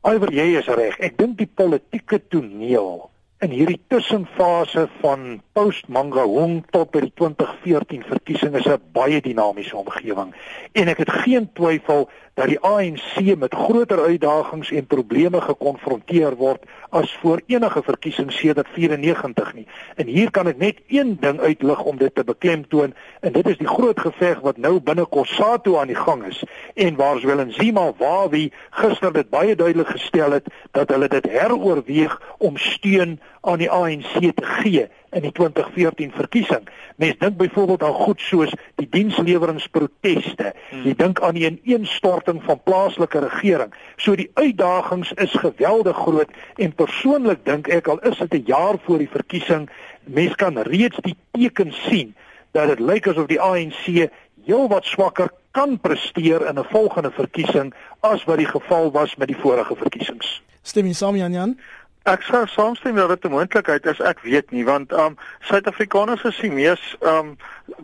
Alwer 0.00 0.32
jy 0.32 0.58
is 0.58 0.66
reg. 0.66 0.98
Ek 0.98 1.18
dink 1.18 1.38
die 1.38 1.50
politieke 1.54 2.20
toneel 2.28 3.10
in 3.38 3.52
hierdie 3.54 3.78
tussenfase 3.86 4.88
van 4.98 5.38
post 5.54 5.86
Mangaung 5.94 6.64
tot 6.74 6.90
by 6.90 7.04
die 7.04 7.12
2014 7.20 8.02
verkiesing 8.08 8.56
is 8.58 8.66
'n 8.66 8.82
baie 8.92 9.20
dinamiese 9.22 9.76
omgewing. 9.76 10.34
En 10.72 10.88
ek 10.88 10.98
het 10.98 11.12
geen 11.22 11.46
twyfel 11.52 12.08
dat 12.38 12.46
die 12.46 12.60
ANC 12.62 13.36
met 13.36 13.54
groter 13.54 13.98
uitdagings 14.04 14.70
en 14.70 14.86
probleme 14.86 15.40
gekonfronteer 15.40 16.36
word 16.38 16.62
as 16.94 17.10
voor 17.20 17.40
enige 17.46 17.82
verkiesing 17.82 18.30
sedert 18.32 18.68
94 18.76 19.54
nie. 19.54 19.66
En 19.98 20.06
hier 20.06 20.30
kan 20.30 20.46
ek 20.46 20.60
net 20.62 20.78
een 20.86 21.16
ding 21.20 21.40
uitlig 21.40 21.82
om 21.82 21.98
dit 21.98 22.14
te 22.14 22.24
beklemtoon 22.24 22.94
en 23.20 23.34
dit 23.34 23.48
is 23.50 23.58
die 23.58 23.66
groot 23.66 23.98
geveg 24.00 24.38
wat 24.46 24.56
nou 24.56 24.78
binne 24.80 25.06
Kossatu 25.10 25.74
aan 25.82 25.90
die 25.90 25.98
gang 25.98 26.22
is 26.30 26.44
en 26.74 26.94
waar 27.00 27.18
Zwelinzima 27.18 27.90
Wawi 27.98 28.52
gister 28.70 29.12
dit 29.12 29.30
baie 29.34 29.58
duidelik 29.58 29.90
gestel 29.98 30.38
het 30.38 30.46
dat 30.78 30.94
hulle 30.94 31.10
dit 31.10 31.26
heroorweeg 31.26 32.14
om 32.38 32.56
steun 32.56 33.18
aan 33.40 33.58
die 33.58 33.70
ANC 33.70 34.14
te 34.14 34.46
gee 34.62 34.86
in 35.10 35.22
die 35.22 35.32
2014 35.32 36.12
verkiesing. 36.12 36.68
Mens 36.96 37.18
dink 37.18 37.36
byvoorbeeld 37.36 37.82
aan 37.82 37.94
goed 37.94 38.20
soos 38.20 38.52
die 38.76 38.88
diensleweringproteste. 38.90 40.52
Hmm. 40.70 40.84
Jy 40.84 40.94
dink 40.94 41.20
aan 41.20 41.34
die 41.34 41.46
ineenstorting 41.48 42.42
van 42.44 42.60
plaaslike 42.62 43.18
regering. 43.24 43.74
So 43.96 44.16
die 44.16 44.30
uitdagings 44.34 45.12
is 45.12 45.32
geweldig 45.32 45.96
groot 45.96 46.30
en 46.56 46.74
persoonlik 46.74 47.44
dink 47.44 47.68
ek 47.68 47.88
al 47.88 48.00
is 48.08 48.18
dit 48.18 48.34
'n 48.34 48.44
jaar 48.46 48.76
voor 48.84 48.98
die 48.98 49.10
verkiesing, 49.10 49.68
mens 50.04 50.34
kan 50.34 50.58
reeds 50.58 50.98
die 51.02 51.16
tekens 51.32 51.76
sien 51.88 52.14
dat 52.52 52.68
dit 52.68 52.80
lyk 52.80 53.06
asof 53.06 53.26
die 53.26 53.40
ANC 53.40 54.10
heelwat 54.44 54.84
swakker 54.84 55.30
kan 55.50 55.78
presteer 55.80 56.46
in 56.46 56.58
'n 56.58 56.64
volgende 56.70 57.10
verkiesing 57.10 57.74
as 58.00 58.24
wat 58.24 58.36
die 58.36 58.46
geval 58.46 58.92
was 58.92 59.16
met 59.16 59.28
die 59.28 59.36
vorige 59.36 59.74
verkiesings. 59.76 60.42
Stem 60.62 60.86
jy 60.86 60.92
saam 60.92 61.16
Jan 61.16 61.32
Jan? 61.32 61.58
Ek 62.06 62.22
sou 62.22 62.46
saamstem 62.46 62.94
dat 62.96 63.08
dit 63.08 63.24
'n 63.24 63.30
moontlikheid 63.34 63.86
is, 63.86 64.00
ek 64.00 64.20
weet 64.20 64.50
nie 64.50 64.64
want 64.64 64.92
um 64.92 65.16
Suid-Afrikaners 65.40 66.24
is 66.24 66.38
die 66.40 66.50
mees 66.50 66.96
um 67.00 67.36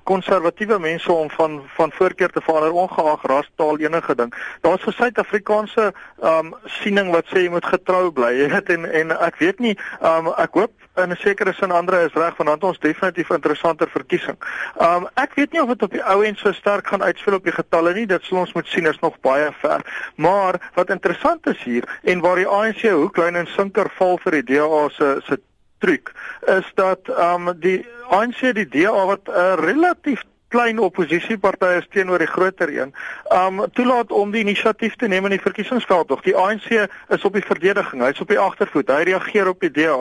konservatiewe 0.04 0.78
mense 0.78 1.12
om 1.12 1.30
van 1.30 1.62
van 1.76 1.92
voorkeur 1.92 2.30
te 2.30 2.40
verander 2.40 2.72
ongeag 2.72 3.22
ras, 3.22 3.50
taal, 3.56 3.78
enige 3.78 4.14
ding. 4.14 4.34
Daar's 4.60 4.82
vir 4.82 4.92
Suid-Afrikaanse 4.92 5.92
um 6.22 6.54
siening 6.64 7.10
wat 7.10 7.26
sê 7.26 7.44
jy 7.44 7.50
moet 7.50 7.66
getrou 7.66 8.10
bly, 8.12 8.32
jy 8.38 8.48
weet 8.54 8.68
en 8.68 8.84
en 8.92 9.10
ek 9.18 9.36
weet 9.36 9.58
nie 9.58 9.78
um 10.00 10.32
ek 10.32 10.54
hoop 10.54 10.72
in 10.96 11.10
'n 11.10 11.16
sekere 11.16 11.52
sin 11.52 11.70
ander 11.70 11.94
is 12.00 12.12
reg 12.12 12.36
want 12.36 12.48
dan 12.48 12.54
het 12.54 12.64
ons 12.64 12.78
definitief 12.78 13.30
'n 13.30 13.34
interessanter 13.34 13.88
verkiesing. 13.88 14.36
Um 14.80 15.08
ek 15.14 15.34
weet 15.34 15.52
nie 15.52 15.62
of 15.62 15.68
dit 15.68 15.82
op 15.82 15.90
die 15.90 16.04
ou 16.04 16.24
end 16.24 16.38
so 16.38 16.52
sterk 16.52 16.86
gaan 16.86 17.02
uitspeel 17.02 17.34
op 17.34 17.44
die 17.44 17.52
getalle 17.52 17.94
nie, 17.94 18.06
dit 18.06 18.22
sal 18.22 18.38
ons 18.38 18.52
moet 18.52 18.66
sien, 18.66 18.86
is 18.86 18.98
nog 18.98 19.20
baie 19.20 19.52
ver. 19.52 19.80
Maar 20.16 20.70
wat 20.74 20.90
interessant 20.90 21.46
is 21.46 21.62
hier 21.62 22.00
en 22.02 22.20
waar 22.20 22.36
die 22.36 22.46
ANC 22.46 22.80
hoe 22.80 23.10
klein 23.10 23.36
en 23.36 23.46
sinker 23.46 23.90
val 23.90 24.18
vir 24.18 24.32
die 24.32 24.42
DA 24.54 24.88
se 24.88 25.20
se 25.26 25.40
truc 25.78 26.12
is 26.46 26.72
dat 26.74 27.08
um 27.08 27.60
die 27.60 27.86
ANC 28.08 28.40
die 28.54 28.68
DA 28.68 29.06
wat 29.06 29.28
'n 29.28 29.30
uh, 29.30 29.54
relatief 29.54 30.22
klein 30.54 30.78
oppositieparty 30.78 31.72
is 31.80 31.86
teenoor 31.90 32.22
die 32.22 32.30
groter 32.30 32.70
een, 32.70 32.92
um 33.34 33.62
toelaat 33.74 34.12
om 34.14 34.30
die 34.30 34.44
inisiatief 34.44 34.94
te 35.00 35.08
neem 35.10 35.26
in 35.26 35.34
die 35.34 35.42
verkiesingsveld. 35.42 36.08
Tog 36.08 36.22
die 36.26 36.36
ANC 36.38 36.68
is 37.16 37.26
op 37.26 37.34
die 37.34 37.44
verdediging. 37.44 38.04
Hy's 38.06 38.22
op 38.22 38.30
die 38.30 38.38
agtervoet. 38.38 38.92
Hy 38.94 39.08
reageer 39.10 39.50
op 39.50 39.64
die 39.64 39.72
DA. 39.74 39.98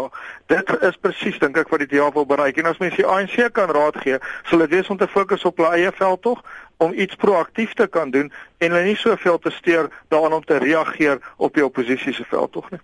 Dit 0.53 0.69
is 0.85 0.99
presies 1.01 1.39
dink 1.41 1.57
ek 1.57 1.73
wat 1.73 1.85
die 1.85 1.89
DA 1.95 2.11
wil 2.13 2.27
bereik. 2.29 2.61
En 2.61 2.69
as 2.69 2.81
mense 2.83 3.01
die 3.01 3.09
ANC 3.09 3.49
kan 3.57 3.73
raad 3.73 3.97
gee, 4.05 4.21
sal 4.49 4.65
dit 4.65 4.77
wees 4.77 4.93
om 4.93 5.01
te 5.01 5.09
fokus 5.09 5.45
op 5.49 5.57
hulle 5.61 5.73
eie 5.79 5.91
veld 5.97 6.21
tog 6.21 6.45
om 6.83 6.93
iets 6.93 7.15
proaktief 7.15 7.73
te 7.73 7.87
kan 7.87 8.11
doen 8.11 8.31
en 8.57 8.71
hulle 8.71 8.85
nie 8.85 8.97
soveel 8.99 9.39
te 9.39 9.51
steur 9.53 9.89
daaraan 10.13 10.39
om 10.39 10.45
te 10.45 10.57
reageer 10.61 11.21
op 11.37 11.53
die 11.53 11.65
oppositie 11.65 12.13
se 12.13 12.25
veld 12.29 12.51
tog 12.51 12.69
nie. 12.71 12.81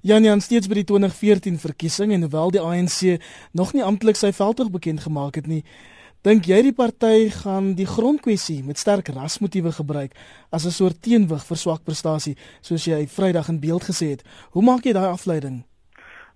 Jan 0.00 0.22
Jan 0.22 0.40
steeds 0.40 0.70
by 0.70 0.78
die 0.78 0.86
2014 0.86 1.58
verkiesing 1.58 2.12
en 2.14 2.26
hoewel 2.26 2.52
die 2.54 2.62
ANC 2.62 3.18
nog 3.52 3.72
nie 3.74 3.82
amptelik 3.82 4.18
sy 4.18 4.30
veldtog 4.32 4.70
bekend 4.70 5.02
gemaak 5.02 5.40
het 5.40 5.48
nie, 5.50 5.64
dink 6.28 6.44
jy 6.44 6.58
die 6.60 6.74
party 6.76 7.30
gaan 7.32 7.70
die 7.78 7.86
grondkwessie 7.88 8.58
met 8.66 8.76
sterk 8.76 9.06
rasmotiewe 9.16 9.70
gebruik 9.72 10.12
as 10.52 10.66
'n 10.66 10.76
soort 10.76 11.00
teenwig 11.00 11.44
vir 11.48 11.56
swak 11.56 11.82
prestasie 11.84 12.36
soos 12.60 12.84
jy 12.84 13.06
Vrydag 13.06 13.48
in 13.48 13.60
beeld 13.60 13.84
gesê 13.84 14.10
het. 14.10 14.22
Hoe 14.52 14.62
maak 14.62 14.84
jy 14.84 14.92
daai 14.92 15.08
afleiding? 15.08 15.64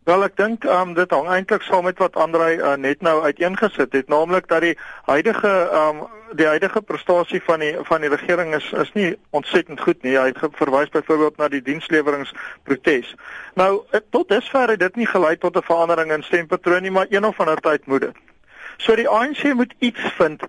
Wel 0.05 0.25
ek 0.25 0.37
dink 0.37 0.65
um, 0.65 0.95
dit 0.95 1.11
hang 1.11 1.29
eintlik 1.29 1.63
saam 1.63 1.85
met 1.85 1.99
wat 1.99 2.17
Andrei 2.17 2.57
uh, 2.57 2.75
net 2.77 3.03
nou 3.03 3.23
uiteengesit 3.23 3.93
het, 3.93 4.09
naamlik 4.09 4.49
dat 4.49 4.63
die 4.63 4.79
huidige 5.05 5.53
um, 5.73 6.09
die 6.33 6.47
huidige 6.47 6.81
prestasie 6.81 7.43
van 7.45 7.61
die 7.61 7.77
van 7.85 8.01
die 8.01 8.09
regering 8.09 8.55
is 8.55 8.73
is 8.73 8.93
nie 8.95 9.15
ontsettend 9.31 9.81
goed 9.81 10.03
nie. 10.03 10.17
Hy 10.17 10.33
verwys 10.57 10.89
byvoorbeeld 10.89 11.37
na 11.37 11.49
die 11.49 11.63
diensleweringprotes. 11.63 13.15
Nou 13.55 13.85
tot 14.11 14.29
dusver 14.29 14.69
het 14.69 14.81
dit 14.81 14.97
nie 14.97 15.07
gelei 15.07 15.37
tot 15.37 15.57
'n 15.57 15.63
verandering 15.63 16.13
in 16.13 16.23
stempatroon 16.23 16.83
nie, 16.83 16.91
maar 16.91 17.07
een 17.11 17.25
of 17.25 17.41
ander 17.41 17.61
tyd 17.61 17.87
moet 17.87 18.01
dit. 18.01 18.32
So 18.77 18.97
die 18.97 19.09
ANC 19.09 19.55
moet 19.55 19.75
iets 19.79 20.01
vind 20.17 20.43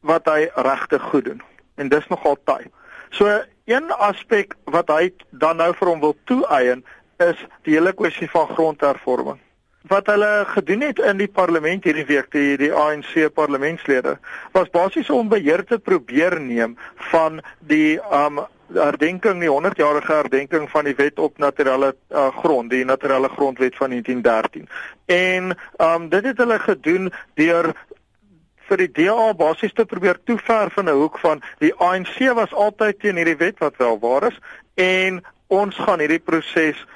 wat 0.00 0.28
hy 0.28 0.48
regtig 0.54 1.02
goed 1.02 1.24
doen. 1.24 1.42
En 1.74 1.88
dis 1.88 2.06
nogal 2.08 2.36
taai. 2.44 2.70
So 3.10 3.30
een 3.64 3.90
aspek 3.92 4.54
wat 4.64 4.88
hy 4.88 5.12
dan 5.30 5.56
nou 5.56 5.72
vir 5.74 5.88
hom 5.88 6.00
wil 6.00 6.16
toeëien 6.24 6.84
is 7.22 7.40
die 7.64 7.78
hele 7.78 7.92
kwessie 7.92 8.30
van 8.30 8.48
grondhervorming. 8.48 9.40
wat 9.88 10.06
hulle 10.06 10.44
gedoen 10.48 10.80
het 10.80 10.98
in 10.98 11.18
die 11.20 11.28
parlement 11.28 11.84
hierdie 11.84 12.06
week 12.08 12.30
die 12.32 12.56
die 12.56 12.72
ANC 12.72 13.12
parlementslede 13.36 14.16
was 14.56 14.70
basies 14.72 15.10
om 15.12 15.28
beheer 15.28 15.64
te 15.68 15.78
probeer 15.78 16.38
neem 16.40 16.78
van 17.10 17.42
die 17.60 17.98
um 18.08 18.40
herdenking 18.72 19.40
die 19.40 19.50
100-jarige 19.50 20.12
herdenking 20.12 20.70
van 20.70 20.84
die 20.84 20.94
wet 20.94 21.18
op 21.18 21.38
natuurlike 21.38 21.96
uh, 22.10 22.28
grond 22.38 22.70
die 22.70 22.84
natuurlike 22.84 23.34
grondwet 23.34 23.76
van 23.76 23.90
1913 23.90 24.68
en 25.06 25.56
um 25.76 26.08
dit 26.08 26.24
het 26.24 26.38
hulle 26.38 26.58
gedoen 26.58 27.12
deur 27.34 27.72
vir 28.68 28.76
die 28.76 28.90
DA 29.04 29.32
basies 29.34 29.72
te 29.72 29.84
probeer 29.84 30.18
toever 30.24 30.70
van 30.70 30.88
'n 30.88 30.98
hoek 31.00 31.18
van 31.18 31.42
die 31.58 31.74
ANC 31.74 32.18
was 32.34 32.54
altyd 32.54 32.98
teen 33.00 33.16
hierdie 33.16 33.36
wet 33.36 33.58
wat 33.58 33.76
wel 33.76 33.98
waar 33.98 34.26
is 34.32 34.38
en 34.74 35.24
ons 35.46 35.76
gaan 35.76 35.98
hierdie 35.98 36.24
proses 36.24 36.86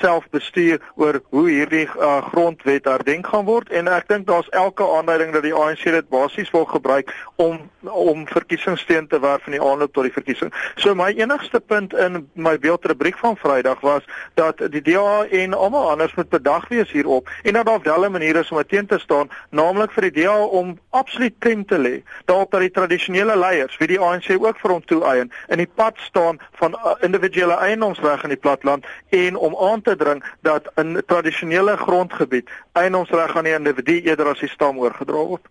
self 0.00 0.28
bestuur 0.30 0.80
oor 0.94 1.20
hoe 1.30 1.48
hierdie 1.48 1.86
uh, 1.98 2.22
grondwet 2.30 2.84
herdenk 2.84 3.26
gaan 3.26 3.44
word 3.44 3.70
en 3.70 3.88
ek 3.88 4.08
dink 4.08 4.26
daar's 4.26 4.48
elke 4.48 4.86
aanduiding 4.96 5.32
dat 5.32 5.42
die 5.42 5.54
ANC 5.54 5.84
dit 5.84 6.08
basies 6.08 6.50
wil 6.50 6.64
gebruik 6.64 7.12
om 7.36 7.60
om 7.82 8.26
verkiesingssteun 8.28 9.08
te 9.10 9.18
werf 9.20 9.46
in 9.46 9.56
die 9.56 9.62
aanloop 9.62 9.92
tot 9.92 10.06
die 10.06 10.14
verkiesing. 10.14 10.52
So 10.78 10.94
my 10.94 11.10
enigste 11.18 11.60
punt 11.60 11.94
in 11.98 12.28
my 12.34 12.54
beeldrubriek 12.58 13.18
van 13.18 13.36
Vrydag 13.36 13.80
was 13.82 14.06
dat 14.38 14.62
die 14.70 14.82
DA 14.82 15.24
en 15.30 15.54
almal 15.54 15.90
anders 15.90 16.14
moet 16.14 16.30
bedag 16.30 16.68
wees 16.70 16.90
hierop 16.94 17.28
en 17.42 17.58
dat 17.58 17.66
daar 17.66 17.82
wel 17.82 18.04
'n 18.06 18.12
manier 18.12 18.36
is 18.36 18.50
om 18.50 18.62
teen 18.66 18.86
te 18.86 18.98
staan, 18.98 19.30
naamlik 19.50 19.90
vir 19.92 20.10
die 20.10 20.22
DA 20.22 20.38
om 20.44 20.78
absoluut 20.90 21.34
klem 21.38 21.66
te 21.66 21.78
lê 21.78 22.02
daarop 22.24 22.50
dat 22.50 22.60
die 22.60 22.70
tradisionele 22.70 23.36
leiers, 23.36 23.76
wie 23.76 23.88
die 23.88 24.00
ANC 24.00 24.30
ook 24.38 24.58
vir 24.58 24.70
hom 24.70 24.84
toe-eien, 24.84 25.32
in 25.48 25.62
die 25.62 25.70
pad 25.74 25.98
staan 25.98 26.38
van 26.60 26.74
uh, 26.74 26.94
individuele 27.00 27.54
eiendomsreg 27.54 28.22
in 28.22 28.34
die 28.34 28.40
platland 28.40 28.86
en 29.08 29.36
om 29.36 29.56
aan 29.56 29.81
te 29.82 29.96
dring 29.96 30.22
dat 30.42 30.70
in 30.76 31.02
tradisionele 31.06 31.76
grondgebied 31.76 32.50
eienoomsreg 32.72 33.36
aan 33.36 33.44
die 33.44 33.54
individu 33.54 34.00
eerder 34.00 34.32
as 34.32 34.40
die 34.40 34.48
stam 34.48 34.78
oorgedra 34.78 35.24
word. 35.26 35.48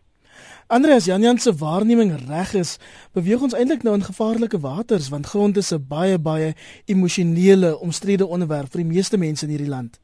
Andreas 0.72 1.06
Janjan 1.06 1.38
se 1.38 1.52
waarneming 1.56 2.14
reg 2.28 2.54
is, 2.54 2.78
beweeg 3.12 3.42
ons 3.42 3.54
eintlik 3.54 3.84
nou 3.84 3.96
in 3.98 4.06
gevaarlike 4.08 4.60
waters 4.64 5.10
want 5.12 5.28
grond 5.28 5.58
is 5.58 5.74
'n 5.74 5.86
baie 5.88 6.18
baie 6.18 6.54
emosionele, 6.86 7.80
omstrede 7.80 8.26
onderwerp 8.26 8.72
vir 8.72 8.82
die 8.84 8.94
meeste 8.94 9.18
mense 9.18 9.46
in 9.46 9.52
hierdie 9.52 9.70
land. 9.70 10.00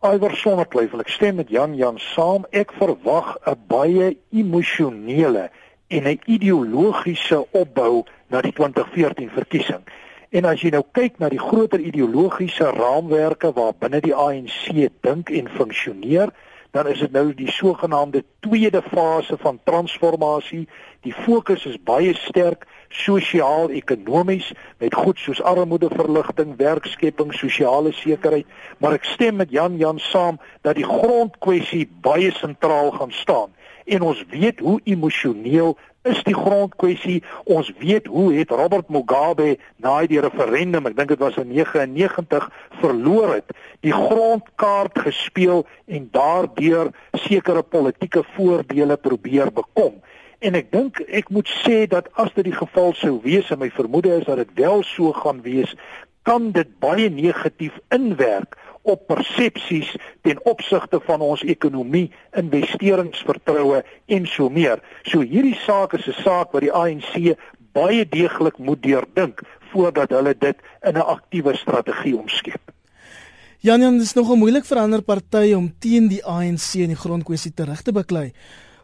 Alwer 0.00 0.36
sonder 0.36 0.68
twyfel, 0.68 1.00
ek 1.00 1.08
stem 1.08 1.36
met 1.36 1.48
Jan 1.48 1.74
Jan 1.74 1.98
saam. 1.98 2.44
Ek 2.50 2.72
verwag 2.72 3.36
'n 3.46 3.56
baie 3.66 4.16
emosionele 4.30 5.50
en 5.88 6.06
'n 6.06 6.20
ideologiese 6.26 7.46
opbou 7.50 8.04
na 8.28 8.40
die 8.40 8.52
2014 8.52 9.30
verkiesing. 9.30 9.82
En 10.28 10.44
as 10.44 10.60
jy 10.60 10.68
nou 10.74 10.82
kyk 10.92 11.14
na 11.22 11.30
die 11.32 11.40
groter 11.40 11.80
ideologiese 11.80 12.68
raamwerke 12.76 13.48
waar 13.56 13.72
binne 13.80 14.02
die 14.04 14.12
ANC 14.12 14.66
dink 15.00 15.30
en 15.32 15.48
funksioneer, 15.48 16.34
dan 16.76 16.90
is 16.92 17.00
dit 17.00 17.14
nou 17.16 17.30
die 17.32 17.48
sogenaamde 17.48 18.20
tweede 18.44 18.82
fase 18.90 19.38
van 19.40 19.56
transformasie. 19.64 20.66
Die 21.00 21.14
fokus 21.16 21.64
is 21.64 21.78
baie 21.80 22.12
sterk 22.26 22.66
sosiaal-ekonomies 22.92 24.52
met 24.84 24.94
goed 24.94 25.16
soos 25.18 25.40
armoedeverligting, 25.40 26.58
werkskepping, 26.60 27.32
sosiale 27.32 27.94
sekerheid, 27.96 28.46
maar 28.84 28.98
ek 29.00 29.08
stem 29.08 29.40
met 29.40 29.52
Jan 29.52 29.80
Jan 29.80 30.00
saam 30.10 30.36
dat 30.60 30.76
die 30.76 30.88
grondkwessie 30.88 31.86
baie 32.04 32.28
sentraal 32.36 32.92
gaan 33.00 33.16
staan. 33.16 33.56
En 33.88 34.04
ons 34.04 34.20
weet 34.28 34.60
hoe 34.60 34.80
emosioneel 34.84 35.78
is 36.06 36.20
die 36.26 36.36
grondkwessie. 36.36 37.22
Ons 37.44 37.70
weet 37.78 38.06
hoe 38.06 38.32
het 38.34 38.50
Robert 38.54 38.88
Mugabe 38.88 39.56
na 39.82 39.98
die 40.06 40.20
referendum, 40.22 40.86
ek 40.90 40.96
dink 40.98 41.14
dit 41.14 41.22
was 41.22 41.38
in 41.40 41.50
99 41.52 42.48
verloor 42.80 43.34
het, 43.36 43.54
die 43.86 43.94
grondkaart 43.94 44.98
gespeel 45.08 45.64
en 45.86 46.08
daardeur 46.14 46.92
sekere 47.24 47.62
politieke 47.62 48.24
voordele 48.36 48.96
probeer 48.96 49.52
bekom. 49.54 49.98
En 50.38 50.54
ek 50.54 50.70
dink 50.70 51.00
ek 51.08 51.32
moet 51.34 51.48
sê 51.64 51.82
dat 51.90 52.06
as 52.14 52.30
dit 52.36 52.46
die 52.46 52.58
geval 52.58 52.94
sou 52.94 53.16
wees 53.24 53.50
en 53.50 53.58
my 53.58 53.70
vermoede 53.74 54.20
is 54.20 54.28
dat 54.28 54.38
dit 54.38 54.52
wel 54.60 54.84
so 54.86 55.10
gaan 55.16 55.42
wees, 55.42 55.74
kan 56.28 56.52
dit 56.52 56.68
baie 56.82 57.08
negatief 57.10 57.74
inwerk 57.94 58.54
op 58.88 59.06
persepsies 59.10 59.90
ten 60.26 60.40
opsigte 60.48 61.00
van 61.04 61.20
ons 61.24 61.44
ekonomie, 61.44 62.08
investeringsvertroue 62.40 63.82
en 64.06 64.26
so 64.26 64.48
meer. 64.48 64.80
So 65.02 65.20
hierdie 65.20 65.58
saak 65.66 65.94
is 65.98 66.08
'n 66.08 66.22
saak 66.22 66.52
wat 66.52 66.64
die 66.64 66.72
ANC 66.72 67.36
baie 67.72 68.08
deeglik 68.08 68.58
moet 68.58 68.82
deurdink 68.82 69.42
voordat 69.72 70.10
hulle 70.10 70.34
dit 70.38 70.56
in 70.82 70.96
'n 70.96 71.06
aktiewe 71.16 71.56
strategie 71.56 72.16
omskep. 72.16 72.60
Jan 73.60 73.80
Jan, 73.80 74.00
is 74.00 74.14
nogal 74.14 74.36
moeilik 74.36 74.64
vir 74.64 74.78
ander 74.78 75.02
partye 75.02 75.56
om 75.56 75.72
teen 75.78 76.08
die 76.08 76.24
ANC 76.24 76.74
in 76.74 76.92
die 76.94 77.02
grondkwessie 77.04 77.54
terug 77.54 77.82
te 77.82 77.92
beklei. 77.92 78.32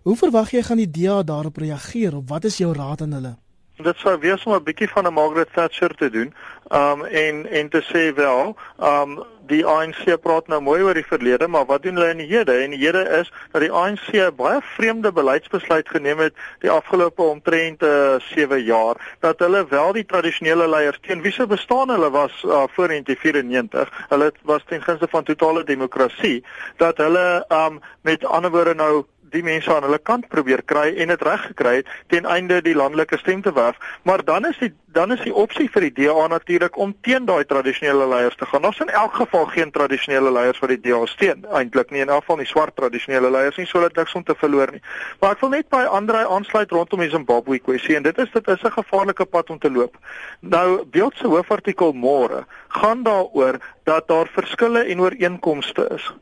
Hoe 0.02 0.16
verwag 0.16 0.50
jy 0.50 0.62
gaan 0.62 0.80
die 0.82 0.90
DA 0.90 1.22
daarop 1.22 1.56
reageer 1.56 2.16
of 2.16 2.24
wat 2.28 2.44
is 2.44 2.58
jou 2.58 2.72
raad 2.74 3.00
aan 3.02 3.12
hulle? 3.12 3.36
Dit 3.82 3.96
sou 3.96 4.18
wees 4.18 4.42
om 4.44 4.54
'n 4.54 4.64
bietjie 4.64 4.88
van 4.88 5.06
'n 5.06 5.14
Margaret 5.14 5.52
Thatcher 5.54 5.94
te 5.94 6.10
doen. 6.10 6.34
Um 6.70 7.04
en 7.04 7.46
en 7.50 7.68
te 7.68 7.82
sê 7.82 8.14
wel, 8.14 8.56
um 8.78 9.24
die 9.46 9.62
ANC 9.66 10.04
praat 10.22 10.48
nou 10.48 10.60
mooi 10.64 10.80
oor 10.82 10.96
die 10.96 11.06
verlede, 11.06 11.48
maar 11.48 11.66
wat 11.68 11.82
doen 11.82 11.98
hulle 11.98 12.12
in 12.14 12.22
die 12.22 12.28
hede? 12.30 12.56
En 12.64 12.74
die 12.74 12.80
hede 12.80 13.04
is 13.20 13.30
dat 13.52 13.64
die 13.64 13.72
ANC 13.72 14.10
baie 14.36 14.60
vreemde 14.74 15.12
beleidsbesluit 15.12 15.88
geneem 15.88 16.22
het 16.24 16.36
die 16.64 16.70
afgelope 16.70 17.22
omtrent 17.22 17.82
uh, 17.82 18.16
7 18.30 18.62
jaar 18.64 19.00
dat 19.24 19.38
hulle 19.44 19.64
wel 19.68 19.92
die 19.92 20.06
tradisionele 20.06 20.68
leiers 20.68 21.00
teen 21.06 21.22
wie 21.22 21.32
se 21.32 21.46
bestaan 21.46 21.92
hulle 21.92 22.10
was 22.10 22.32
uh, 22.44 22.64
voor 22.76 22.88
1994, 22.88 23.90
hulle 24.08 24.32
was 24.42 24.62
ten 24.68 24.82
gunste 24.82 25.08
van 25.10 25.24
totale 25.24 25.64
demokrasie, 25.64 26.44
dat 26.76 26.96
hulle 26.96 27.44
um 27.48 27.80
met 28.02 28.24
ander 28.24 28.50
woorde 28.50 28.74
nou 28.74 29.04
die 29.34 29.42
mense 29.42 29.70
aan 29.74 29.84
hulle 29.86 29.98
kant 29.98 30.28
probeer 30.32 30.62
kry 30.70 30.92
en 31.02 31.10
dit 31.12 31.22
reg 31.26 31.42
gekry 31.50 31.74
het 31.80 31.90
ten 32.12 32.28
einde 32.30 32.60
die 32.62 32.76
landelike 32.78 33.18
stem 33.18 33.42
te 33.42 33.52
werf. 33.52 33.78
Maar 34.02 34.24
dan 34.24 34.46
is 34.46 34.58
die 34.62 34.72
dan 34.94 35.10
is 35.10 35.24
die 35.26 35.34
opsie 35.34 35.66
vir 35.74 35.88
die 35.88 35.94
DA 35.96 36.26
natuurlik 36.30 36.76
om 36.78 36.92
teen 37.02 37.24
daai 37.26 37.42
tradisionele 37.50 38.06
leiers 38.12 38.36
te 38.38 38.46
gaan. 38.46 38.62
Ons 38.68 38.78
in 38.78 38.92
elk 38.94 39.16
geval 39.18 39.33
geen 39.52 39.70
tradisionele 39.70 40.30
leiers 40.32 40.58
wat 40.62 40.70
die 40.72 40.80
DA 40.80 41.00
steun 41.10 41.44
eintlik 41.58 41.90
nie 41.90 42.02
in 42.04 42.08
elk 42.08 42.22
geval 42.24 42.40
nie 42.40 42.46
swart 42.46 42.76
tradisionele 42.78 43.30
leiers 43.30 43.58
nie 43.60 43.66
sodat 43.66 43.96
niks 43.98 44.14
om 44.14 44.24
te 44.24 44.34
verloor 44.38 44.72
nie. 44.72 44.82
Maar 45.20 45.34
ek 45.36 45.44
wil 45.44 45.54
net 45.56 45.68
by 45.74 45.82
Andre 45.98 46.24
aansluit 46.36 46.70
rondom 46.70 47.02
die 47.02 47.10
Zimbabwe 47.10 47.58
kwessie 47.58 47.96
en 47.98 48.06
dit 48.06 48.18
is 48.18 48.30
dit 48.34 48.48
is 48.48 48.62
'n 48.62 48.76
gevaarlike 48.78 49.24
pad 49.24 49.50
om 49.50 49.58
te 49.58 49.70
loop. 49.70 49.96
Nou 50.40 50.84
beeld 50.84 51.16
se 51.16 51.26
hoofartikel 51.26 51.92
môre 51.92 52.44
gaan 52.68 53.02
daaroor 53.02 53.58
dat 53.84 54.08
daar 54.08 54.28
verskille 54.32 54.84
en 54.84 55.00
ooreenkomste 55.00 55.88
is 55.94 56.12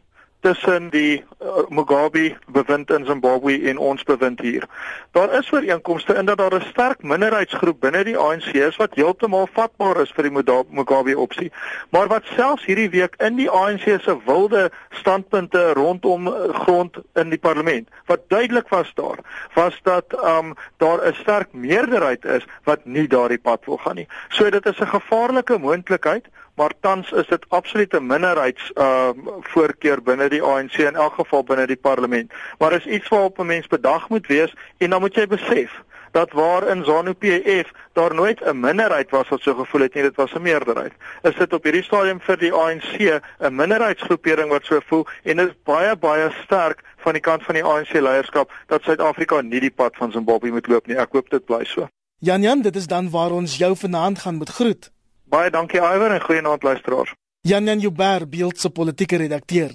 tussen 0.42 0.90
die 0.90 1.22
uh, 1.40 1.62
Mugabe 1.68 2.37
bewind 2.46 2.90
in 2.90 3.04
Zimbabwe 3.06 3.54
en 3.70 3.78
ons 3.78 4.02
bewind 4.02 4.40
hier. 4.40 4.66
Daar 5.14 5.30
is 5.38 5.52
ooreenkomste 5.52 6.14
in 6.14 6.26
dat 6.26 6.38
daar 6.38 6.54
'n 6.54 6.66
sterk 6.70 7.02
minderheidsgroep 7.02 7.80
binne 7.80 8.04
die 8.04 8.18
ANC 8.18 8.54
is 8.54 8.76
wat 8.76 8.94
heeltemal 8.94 9.49
vatbaar 9.52 10.00
is 10.02 10.12
vir 10.16 10.22
die 10.22 10.34
Mugabe 10.70 11.18
opsie, 11.18 11.52
maar 11.90 12.08
wat 12.08 12.25
selfs 12.34 12.64
hierdie 12.64 12.90
week 12.90 13.14
in 13.18 13.37
die 13.37 13.50
ANC 13.50 13.87
se 14.02 14.16
wilde 14.26 14.70
standpunte 14.90 15.72
rondom 15.72 16.26
uh, 16.26 16.34
grond 16.64 16.96
in 17.14 17.30
die 17.30 17.38
parlement 17.38 17.88
wat 18.06 18.20
duidelik 18.28 18.68
was 18.68 18.92
daar, 18.94 19.18
was 19.54 19.80
dat 19.82 20.04
um 20.25 20.54
daar 20.76 21.06
'n 21.06 21.14
sterk 21.14 21.52
meerderheid 21.52 22.25
is 22.25 22.44
wat 22.64 22.84
nie 22.84 23.06
daardie 23.08 23.38
pad 23.38 23.64
wil 23.64 23.76
gaan 23.76 23.94
nie. 23.94 24.08
So 24.28 24.50
dit 24.50 24.66
is 24.66 24.80
'n 24.80 24.87
gevaarlike 24.87 25.58
moontlikheid 25.58 26.26
maar 26.54 26.73
tans 26.80 27.12
is 27.12 27.26
dit 27.26 27.44
absolute 27.49 28.00
minderheids 28.00 28.73
ehm 28.75 29.28
uh, 29.28 29.32
voorkeur 29.40 30.02
binne 30.02 30.28
die 30.28 30.42
ANC 30.42 30.73
in 30.73 30.94
elk 30.94 31.14
geval 31.14 31.44
binne 31.44 31.66
die 31.66 31.76
parlement. 31.76 32.32
Maar 32.59 32.73
is 32.73 32.87
iets 32.87 33.09
waarop 33.09 33.38
'n 33.38 33.47
mens 33.47 33.66
bedag 33.66 34.09
moet 34.09 34.26
wees 34.26 34.54
en 34.78 34.90
dan 34.90 35.00
moet 35.00 35.14
jy 35.14 35.26
besef 35.26 35.82
dat 36.12 36.32
waar 36.32 36.68
in 36.68 36.85
ZANU-PF 36.85 37.71
daar 37.92 38.14
nooit 38.14 38.40
'n 38.40 38.61
minderheid 38.61 39.11
was 39.11 39.28
wat 39.28 39.40
so 39.40 39.54
gevoel 39.54 39.80
het 39.80 39.94
nie, 39.94 40.02
dit 40.02 40.16
was 40.16 40.32
'n 40.35 40.42
meerderheid. 40.42 40.92
Is 41.23 41.35
dit 41.35 41.52
op 41.52 41.62
hierdie 41.62 41.82
stadium 41.82 42.21
vir 42.21 42.38
die 42.38 42.52
ANC 42.52 43.21
'n 43.38 43.54
minderheidsgroepering 43.54 44.49
wat 44.49 44.64
so 44.64 44.80
voel 44.87 45.06
en 45.23 45.37
dit 45.37 45.49
is 45.49 45.54
baie 45.64 45.97
baie 45.97 46.30
sterk 46.44 46.82
van 46.97 47.12
die 47.12 47.23
kant 47.23 47.42
van 47.42 47.54
die 47.54 47.64
ANC 47.64 47.92
leierskap 47.92 48.52
dat 48.66 48.82
Suid-Afrika 48.82 49.40
nie 49.40 49.61
die 49.61 49.71
pad 49.71 49.97
van 49.97 50.12
Zimbabwe 50.12 50.50
moet 50.50 50.66
loop 50.66 50.87
nie. 50.87 50.97
Ek 50.97 51.12
hoop 51.12 51.30
dit 51.30 51.44
bly 51.44 51.64
so. 51.64 51.88
Jan 52.18 52.42
Jan, 52.42 52.62
dit 52.62 52.76
is 52.76 52.87
dan 52.87 53.11
waar 53.11 53.30
ons 53.30 53.56
jou 53.56 53.76
vanaand 53.76 54.18
gaan 54.18 54.35
moet 54.35 54.49
groet. 54.49 54.90
Baie 55.32 55.48
dankie 55.48 55.80
Iwer 55.80 56.12
en 56.12 56.20
goeienaand 56.20 56.62
luisteraars. 56.62 57.14
Jan 57.48 57.64
Jan 57.64 57.80
Joubert, 57.80 58.28
beeld 58.30 58.58
se 58.60 58.68
politieke 58.68 59.16
redakteur. 59.16 59.70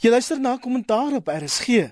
Jy 0.00 0.10
luister 0.10 0.40
na 0.40 0.54
kommentaar 0.56 1.18
op 1.18 1.28
RSG. 1.28 1.82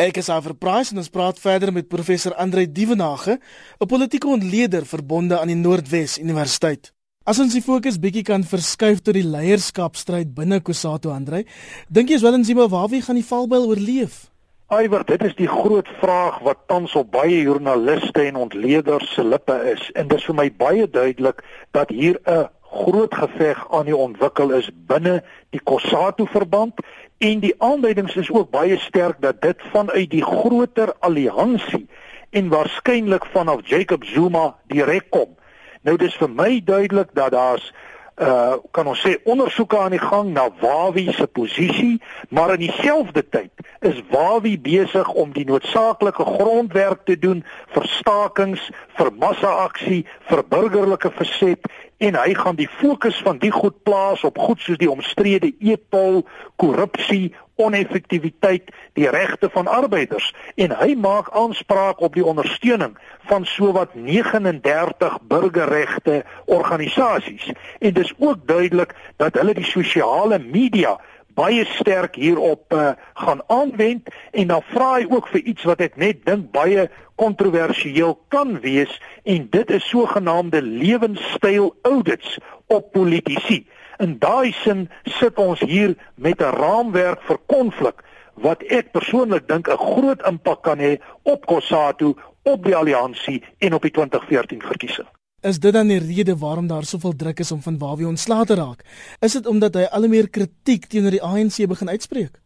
Ek 0.00 0.16
is 0.16 0.30
Iver 0.32 0.54
Price 0.56 0.94
en 0.94 1.02
ons 1.02 1.12
praat 1.12 1.36
verder 1.38 1.74
met 1.76 1.90
professor 1.92 2.32
Andre 2.40 2.64
Dievenage, 2.64 3.36
'n 3.80 3.86
politieke 3.86 4.28
ontleder 4.28 4.86
verbonde 4.86 5.38
aan 5.38 5.52
die 5.52 5.60
Noordwes 5.60 6.18
Universiteit. 6.18 6.92
As 7.24 7.38
ons 7.38 7.52
die 7.52 7.62
fokus 7.62 7.98
bietjie 7.98 8.22
kan 8.22 8.44
verskuif 8.44 9.00
tot 9.00 9.14
die 9.14 9.28
leierskapstryd 9.28 10.34
binne 10.34 10.60
Kusatu 10.60 11.10
Andre, 11.10 11.44
dink 11.88 12.08
jy 12.08 12.14
is 12.14 12.22
wel 12.22 12.34
in 12.34 12.44
Zimbabwe 12.44 13.02
gaan 13.02 13.16
die 13.16 13.24
valbuil 13.24 13.66
oorleef? 13.66 14.33
Iwer, 14.72 15.04
dit 15.04 15.22
is 15.22 15.34
die 15.36 15.48
groot 15.48 15.88
vraag 16.00 16.38
wat 16.38 16.58
tans 16.66 16.94
op 16.94 17.10
baie 17.12 17.42
joernaliste 17.42 18.22
en 18.24 18.36
ontleeders 18.36 19.14
se 19.14 19.24
lippe 19.24 19.54
is 19.72 19.90
en 19.92 20.08
dit 20.08 20.18
is 20.18 20.24
vir 20.24 20.34
my 20.34 20.48
baie 20.56 20.86
duidelik 20.90 21.44
dat 21.70 21.88
hier 21.88 22.18
'n 22.24 22.48
groot 22.74 23.14
geveg 23.14 23.66
aan 23.70 23.84
die 23.84 23.96
ontwikkel 23.96 24.50
is 24.50 24.70
binne 24.86 25.22
die 25.50 25.60
Kossatu 25.60 26.26
verband 26.26 26.80
En 27.18 27.38
die 27.40 27.54
aanduidings 27.58 28.16
is 28.16 28.30
ook 28.30 28.50
baie 28.50 28.78
sterk 28.78 29.20
dat 29.20 29.42
dit 29.42 29.62
vanuit 29.72 30.10
die 30.10 30.24
groter 30.24 30.92
alliansie 30.98 31.86
en 32.30 32.48
waarskynlik 32.48 33.24
vanaf 33.32 33.60
Jacob 33.68 34.04
Zuma 34.04 34.56
direk 34.66 35.06
kom. 35.10 35.36
Nou 35.82 35.96
dis 35.96 36.16
vir 36.20 36.30
my 36.30 36.60
duidelik 36.64 37.14
dat 37.14 37.32
daar's 37.32 37.70
uh 38.16 38.56
kan 38.70 38.86
ons 38.86 39.00
sê 39.02 39.16
ondersoeke 39.26 39.78
aan 39.78 39.94
die 39.94 40.02
gang 40.02 40.30
na 40.32 40.46
Wawi 40.60 41.12
se 41.12 41.26
posisie, 41.26 42.00
maar 42.28 42.52
in 42.54 42.62
dieselfde 42.62 43.24
tyd 43.28 43.50
is 43.80 43.98
Wawi 44.10 44.54
besig 44.58 45.08
om 45.08 45.32
die 45.34 45.44
noodsaaklike 45.44 46.24
grondwerk 46.24 47.04
te 47.04 47.18
doen 47.18 47.42
vir 47.74 47.88
stakings, 47.98 48.70
vir 48.94 49.10
massa-aksie, 49.18 50.04
vir 50.30 50.44
burgerlike 50.48 51.10
verset 51.18 51.66
en 51.98 52.16
hy 52.18 52.34
gaan 52.34 52.56
die 52.58 52.68
fokus 52.68 53.20
van 53.22 53.38
die 53.38 53.50
goed 53.50 53.82
plaas 53.82 54.24
op 54.24 54.38
goed 54.38 54.60
soos 54.60 54.78
die 54.78 54.90
omstrede 54.90 55.52
e-tol, 55.60 56.24
korrupsie, 56.56 57.34
oneffektiwiteit, 57.56 58.70
die 58.98 59.08
regte 59.08 59.48
van 59.50 59.70
arbeiders 59.70 60.32
en 60.58 60.74
hy 60.74 60.94
maak 60.98 61.30
aanspraak 61.30 62.00
op 62.02 62.14
die 62.18 62.24
ondersteuning 62.26 62.96
van 63.30 63.46
sowat 63.46 63.94
39 63.94 65.18
burgerregte 65.30 66.24
organisasies. 66.44 67.52
En 67.78 67.94
dis 67.94 68.12
ook 68.18 68.46
duidelik 68.46 68.94
dat 69.16 69.38
hulle 69.38 69.54
die 69.54 69.68
sosiale 69.68 70.38
media 70.38 70.98
baie 71.34 71.64
sterk 71.64 72.16
hierop 72.16 72.72
uh, 72.72 72.92
gaan 73.14 73.42
aanwend 73.46 74.08
en 74.32 74.46
dan 74.46 74.62
vra 74.70 74.94
hy 74.98 75.06
ook 75.10 75.28
vir 75.32 75.40
iets 75.40 75.66
wat 75.68 75.80
ek 75.80 75.96
net 76.00 76.24
dink 76.26 76.50
baie 76.54 76.88
kontroversieel 77.20 78.16
kan 78.34 78.58
wees 78.60 78.92
en 79.22 79.48
dit 79.50 79.70
is 79.70 79.88
sogenaamde 79.88 80.62
lewenstyl 80.62 81.74
audits 81.82 82.38
op 82.66 82.92
politici. 82.92 83.64
In 84.02 84.18
daai 84.18 84.52
sin 84.64 84.88
sit 85.18 85.38
ons 85.38 85.60
hier 85.60 85.94
met 86.14 86.40
'n 86.42 86.56
raamwerk 86.58 87.22
vir 87.22 87.38
konflik 87.46 88.02
wat 88.34 88.62
ek 88.62 88.92
persoonlik 88.92 89.48
dink 89.48 89.68
'n 89.68 89.78
groot 89.78 90.22
impak 90.26 90.62
kan 90.62 90.78
hê 90.78 90.98
op 91.22 91.46
COSATU, 91.46 92.14
op 92.42 92.64
die 92.64 92.76
alliansie 92.76 93.42
en 93.58 93.74
op 93.74 93.82
die 93.82 93.90
2014 93.90 94.62
verkiesing. 94.62 95.08
Is 95.44 95.58
dit 95.60 95.72
dan 95.72 95.90
die 95.92 95.98
rede 96.00 96.38
waarom 96.40 96.66
daar 96.66 96.86
soveel 96.88 97.16
druk 97.16 97.38
is 97.38 97.50
om 97.52 97.60
van 97.60 97.78
Wawie 97.78 98.06
ontslae 98.06 98.44
te 98.44 98.54
raak? 98.54 98.80
Is 99.20 99.32
dit 99.36 99.46
omdat 99.46 99.74
hy 99.76 99.82
al 99.92 100.06
meer 100.08 100.30
kritiek 100.32 100.86
teenoor 100.88 101.12
die 101.12 101.20
ANC 101.22 101.58
begin 101.68 101.90
uitspreek? 101.92 102.38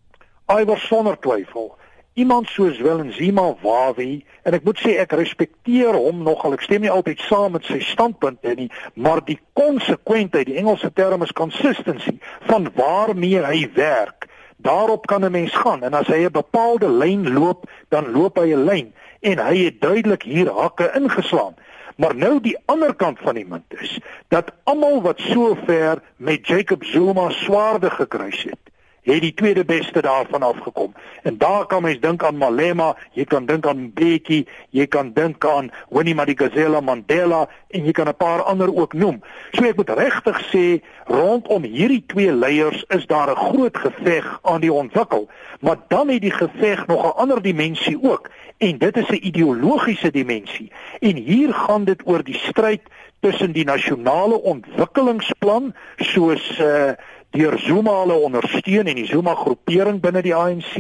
Iwer 0.50 0.80
sonder 0.82 1.14
twyfel 1.22 1.76
iemand 2.18 2.48
soos 2.50 2.80
Willem 2.82 3.12
Wawi 3.62 4.24
en 4.42 4.56
ek 4.58 4.66
moet 4.66 4.80
sê 4.82 4.96
ek 4.98 5.14
respekteer 5.14 5.94
hom 5.94 6.24
nogal 6.26 6.56
ek 6.56 6.64
stem 6.66 6.82
nie 6.82 6.90
altyd 6.90 7.22
saam 7.28 7.54
met 7.54 7.70
sy 7.70 7.78
standpunte 7.86 8.56
nie 8.58 8.66
maar 8.98 9.22
die 9.22 9.38
konsekwentheid 9.54 10.50
die 10.50 10.58
Engelse 10.58 10.90
term 10.90 11.22
is 11.22 11.36
consistency 11.38 12.16
van 12.50 12.66
waarmee 12.74 13.44
hy 13.46 13.60
werk 13.78 14.26
daarop 14.58 15.06
kan 15.06 15.22
'n 15.22 15.30
mens 15.30 15.54
gaan 15.54 15.86
en 15.86 15.94
as 15.94 16.10
hy 16.10 16.26
'n 16.26 16.34
bepaalde 16.34 16.90
lyn 16.90 17.30
loop 17.38 17.70
dan 17.94 18.10
loop 18.10 18.42
hy 18.42 18.50
'n 18.50 18.66
lyn 18.66 18.92
en 19.22 19.38
hy 19.38 19.56
het 19.70 19.80
duidelik 19.80 20.22
hier 20.22 20.50
hakke 20.50 20.90
ingeslaan 20.98 21.54
Maar 21.98 22.14
nou 22.16 22.36
die 22.40 22.54
ander 22.70 22.94
kant 22.94 23.18
van 23.18 23.34
die 23.34 23.46
munt 23.46 23.74
is 23.74 23.98
dat 24.30 24.52
almal 24.70 25.00
wat 25.02 25.20
sover 25.20 25.98
met 26.16 26.46
Jacob 26.46 26.84
Zuma 26.84 27.30
swaarde 27.30 27.90
gekruis 27.90 28.42
het, 28.42 28.67
het 29.14 29.22
die 29.22 29.34
tweede 29.34 29.64
beste 29.64 30.00
daarvan 30.02 30.42
afgekom. 30.42 30.94
En 31.22 31.38
daar 31.38 31.66
kan 31.66 31.82
mens 31.82 32.00
dink 32.00 32.24
aan 32.24 32.36
Malema, 32.36 32.96
jy 33.12 33.24
kan 33.24 33.46
dink 33.46 33.66
aan 33.66 33.80
Mbeki, 33.80 34.46
jy 34.70 34.86
kan 34.86 35.12
dink 35.12 35.44
aan 35.44 35.70
Winnie 35.88 36.14
Madikizela 36.14 36.80
Mandela 36.80 37.48
en 37.68 37.84
jy 37.84 37.92
kan 37.92 38.08
'n 38.08 38.16
paar 38.16 38.42
ander 38.42 38.74
ook 38.74 38.92
noem. 38.92 39.22
So 39.52 39.64
ek 39.64 39.76
moet 39.76 39.90
regtig 39.90 40.42
sê 40.52 40.82
rondom 41.04 41.62
hierdie 41.62 42.04
twee 42.06 42.32
leiers 42.32 42.84
is 42.88 43.06
daar 43.06 43.30
'n 43.30 43.36
groot 43.36 43.76
geveg 43.76 44.38
aan 44.42 44.60
die 44.60 44.72
ontwikkel, 44.72 45.28
maar 45.60 45.76
dan 45.88 46.08
het 46.08 46.20
die 46.20 46.30
geveg 46.30 46.86
nog 46.86 47.04
'n 47.04 47.18
ander 47.18 47.42
dimensie 47.42 47.98
ook 48.02 48.30
en 48.58 48.78
dit 48.78 48.96
is 48.96 49.08
'n 49.08 49.26
ideologiese 49.26 50.10
dimensie. 50.10 50.72
En 50.98 51.16
hier 51.16 51.54
gaan 51.54 51.84
dit 51.84 52.02
oor 52.04 52.24
die 52.24 52.38
stryd 52.38 52.82
tussen 53.20 53.52
die 53.52 53.64
nasionale 53.64 54.42
ontwikkelingsplan 54.42 55.74
soos 55.96 56.58
uh 56.58 56.92
deur 57.36 57.58
Zuma 57.60 57.98
hulle 58.02 58.16
ondersteun 58.28 58.88
en 58.88 58.96
die 58.96 59.06
Zuma 59.08 59.34
groepering 59.36 60.00
binne 60.00 60.22
die 60.24 60.34
ANC 60.34 60.74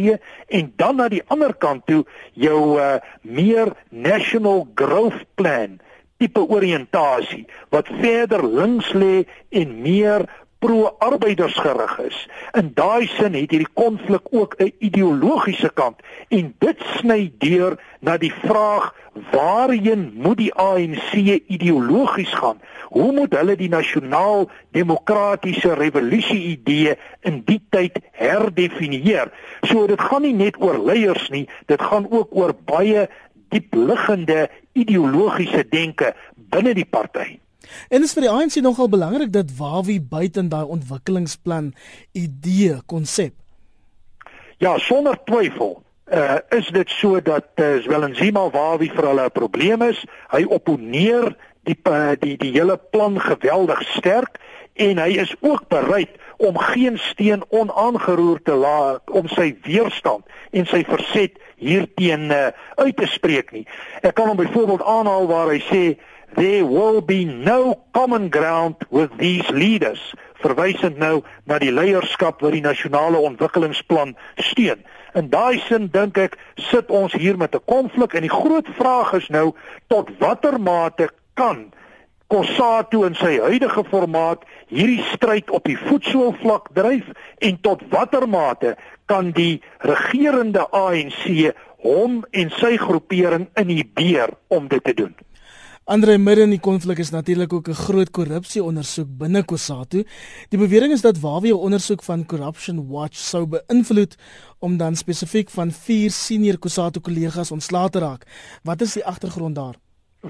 en 0.48 0.72
dan 0.80 0.96
na 1.00 1.08
die 1.12 1.22
ander 1.28 1.54
kant 1.54 1.84
toe 1.86 2.04
jou 2.32 2.78
uh, 2.80 2.96
meer 3.22 3.74
national 3.90 4.66
growth 4.78 5.26
plan 5.36 5.78
tipe 6.18 6.42
oriëntasie 6.42 7.44
wat 7.74 7.90
verder 8.00 8.42
links 8.46 8.90
lê 8.96 9.26
en 9.50 9.76
meer 9.84 10.26
pro-arbeidersgerig 10.58 11.98
is. 11.98 12.28
In 12.58 12.70
daai 12.74 13.06
sin 13.06 13.36
het 13.38 13.52
hierdie 13.52 13.74
konflik 13.78 14.26
ook 14.30 14.54
'n 14.58 14.72
ideologiese 14.78 15.70
kant 15.74 16.00
en 16.28 16.54
dit 16.58 16.78
sny 16.96 17.32
deur 17.38 17.78
na 18.00 18.16
die 18.16 18.32
vraag 18.32 18.94
waarheen 19.30 20.12
moet 20.14 20.36
die 20.36 20.54
ANC 20.54 21.12
ideologies 21.46 22.34
gaan? 22.34 22.60
Hoe 22.88 23.12
moet 23.12 23.34
hulle 23.34 23.56
die 23.56 23.68
nasionaal 23.68 24.50
demokratiese 24.70 25.74
revolusie 25.74 26.42
idee 26.42 26.96
in 27.20 27.42
die 27.44 27.60
tyd 27.70 27.98
herdefinieer? 28.12 29.32
So 29.62 29.86
dit 29.86 30.00
gaan 30.00 30.22
nie 30.22 30.34
net 30.34 30.60
oor 30.62 30.78
leiers 30.84 31.28
nie, 31.28 31.48
dit 31.66 31.82
gaan 31.82 32.10
ook 32.10 32.28
oor 32.30 32.54
baie 32.64 33.08
diepliggende 33.48 34.48
ideologiese 34.72 35.68
denke 35.68 36.14
binne 36.34 36.74
die 36.74 36.88
party. 36.88 37.38
En 37.88 38.02
is 38.02 38.12
vir 38.14 38.26
die 38.26 38.30
ANC 38.30 38.60
nogal 38.62 38.88
belangrik 38.88 39.32
dat 39.32 39.56
Wawi 39.58 39.98
buite 40.00 40.40
in 40.40 40.48
daai 40.48 40.64
ontwikkelingsplan 40.64 41.74
idee 42.12 42.78
konsep. 42.86 43.34
Ja, 44.58 44.78
sonder 44.78 45.18
twyfel. 45.24 45.82
Uh 46.08 46.38
is 46.56 46.68
dit 46.72 46.90
so 46.90 47.20
dat 47.20 47.50
uh, 47.60 47.76
Zwelenzima 47.84 48.50
Wawi 48.50 48.88
vir 48.90 49.06
hulle 49.10 49.24
'n 49.28 49.36
probleem 49.36 49.82
is? 49.82 50.04
Hy 50.32 50.44
opponeer 50.44 51.36
die 51.68 51.76
uh, 51.84 52.16
die 52.18 52.36
die 52.36 52.52
hele 52.52 52.78
plan 52.90 53.20
geweldig 53.20 53.82
sterk 53.92 54.38
en 54.74 54.98
hy 54.98 55.18
is 55.20 55.34
ook 55.40 55.68
bereid 55.68 56.16
om 56.38 56.58
geen 56.58 56.98
steen 56.98 57.42
onaangeroer 57.48 58.42
te 58.42 58.54
laat 58.54 59.10
om 59.10 59.28
sy 59.28 59.50
weerstand 59.62 60.24
en 60.50 60.66
sy 60.66 60.84
verset 60.86 61.38
hierteen 61.58 62.30
uh, 62.30 62.50
uit 62.76 62.96
te 62.96 63.06
spreek 63.06 63.50
nie. 63.52 63.66
Ek 64.02 64.14
kan 64.14 64.30
hom 64.30 64.38
byvoorbeeld 64.38 64.82
aanhaal 64.82 65.26
waar 65.26 65.50
hy 65.50 65.58
sê 65.66 65.82
there 66.36 66.64
will 66.64 67.00
be 67.00 67.24
no 67.24 67.80
common 67.92 68.28
ground 68.28 68.76
with 68.90 69.10
these 69.18 69.48
leaders 69.50 70.00
verwysend 70.42 70.98
nou 70.98 71.22
na 71.50 71.58
die 71.58 71.72
leierskap 71.74 72.42
wat 72.44 72.54
die 72.54 72.62
nasionale 72.62 73.18
ontwikkelingsplan 73.18 74.14
steun. 74.50 74.84
In 75.18 75.30
daai 75.32 75.58
sin 75.66 75.88
dink 75.90 76.18
ek 76.18 76.36
sit 76.70 76.90
ons 76.94 77.12
hier 77.12 77.36
met 77.36 77.54
'n 77.54 77.64
konflik 77.66 78.14
en 78.14 78.22
die 78.22 78.36
groot 78.42 78.68
vraag 78.78 79.12
is 79.14 79.28
nou 79.28 79.54
tot 79.88 80.10
watter 80.18 80.60
mate 80.60 81.08
kan 81.34 81.72
Kossatu 82.28 83.06
in 83.06 83.14
sy 83.14 83.38
huidige 83.40 83.84
formaat 83.88 84.42
hierdie 84.68 85.04
stryd 85.14 85.50
op 85.50 85.64
die 85.64 85.78
voetsoolvlak 85.80 86.68
dryf 86.76 87.06
en 87.40 87.60
tot 87.64 87.82
watter 87.88 88.28
mate 88.28 88.74
kan 89.06 89.30
die 89.32 89.62
regerende 89.80 90.66
ANC 90.76 91.54
hom 91.86 92.20
en 92.30 92.52
sy 92.60 92.76
groepering 92.76 93.48
inhibeer 93.56 94.34
om 94.52 94.68
dit 94.68 94.84
te 94.84 94.92
doen. 94.92 95.14
Andre 95.88 96.18
midde 96.20 96.42
in 96.44 96.50
die 96.52 96.60
konflik 96.60 96.98
is 97.00 97.10
natuurlik 97.14 97.52
ook 97.52 97.68
'n 97.68 97.72
groot 97.74 98.10
korrupsie 98.10 98.62
ondersoek 98.62 99.08
binne 99.08 99.42
Kusatu. 99.44 100.04
Die 100.48 100.58
bewering 100.58 100.92
is 100.92 101.00
dat 101.00 101.20
Wawie 101.20 101.52
'n 101.52 101.56
ondersoek 101.56 102.02
van 102.02 102.26
Corruption 102.26 102.88
Watch 102.88 103.16
sou 103.16 103.46
beïnvloed 103.46 104.16
om 104.58 104.76
dan 104.76 104.96
spesifiek 104.96 105.50
van 105.50 105.70
vier 105.70 106.10
senior 106.10 106.58
Kusatu 106.58 107.00
kollegas 107.00 107.50
ontslae 107.50 107.88
te 107.88 107.98
raak. 107.98 108.26
Wat 108.62 108.80
is 108.80 108.92
die 108.92 109.04
agtergrond 109.04 109.54
daar? 109.54 109.74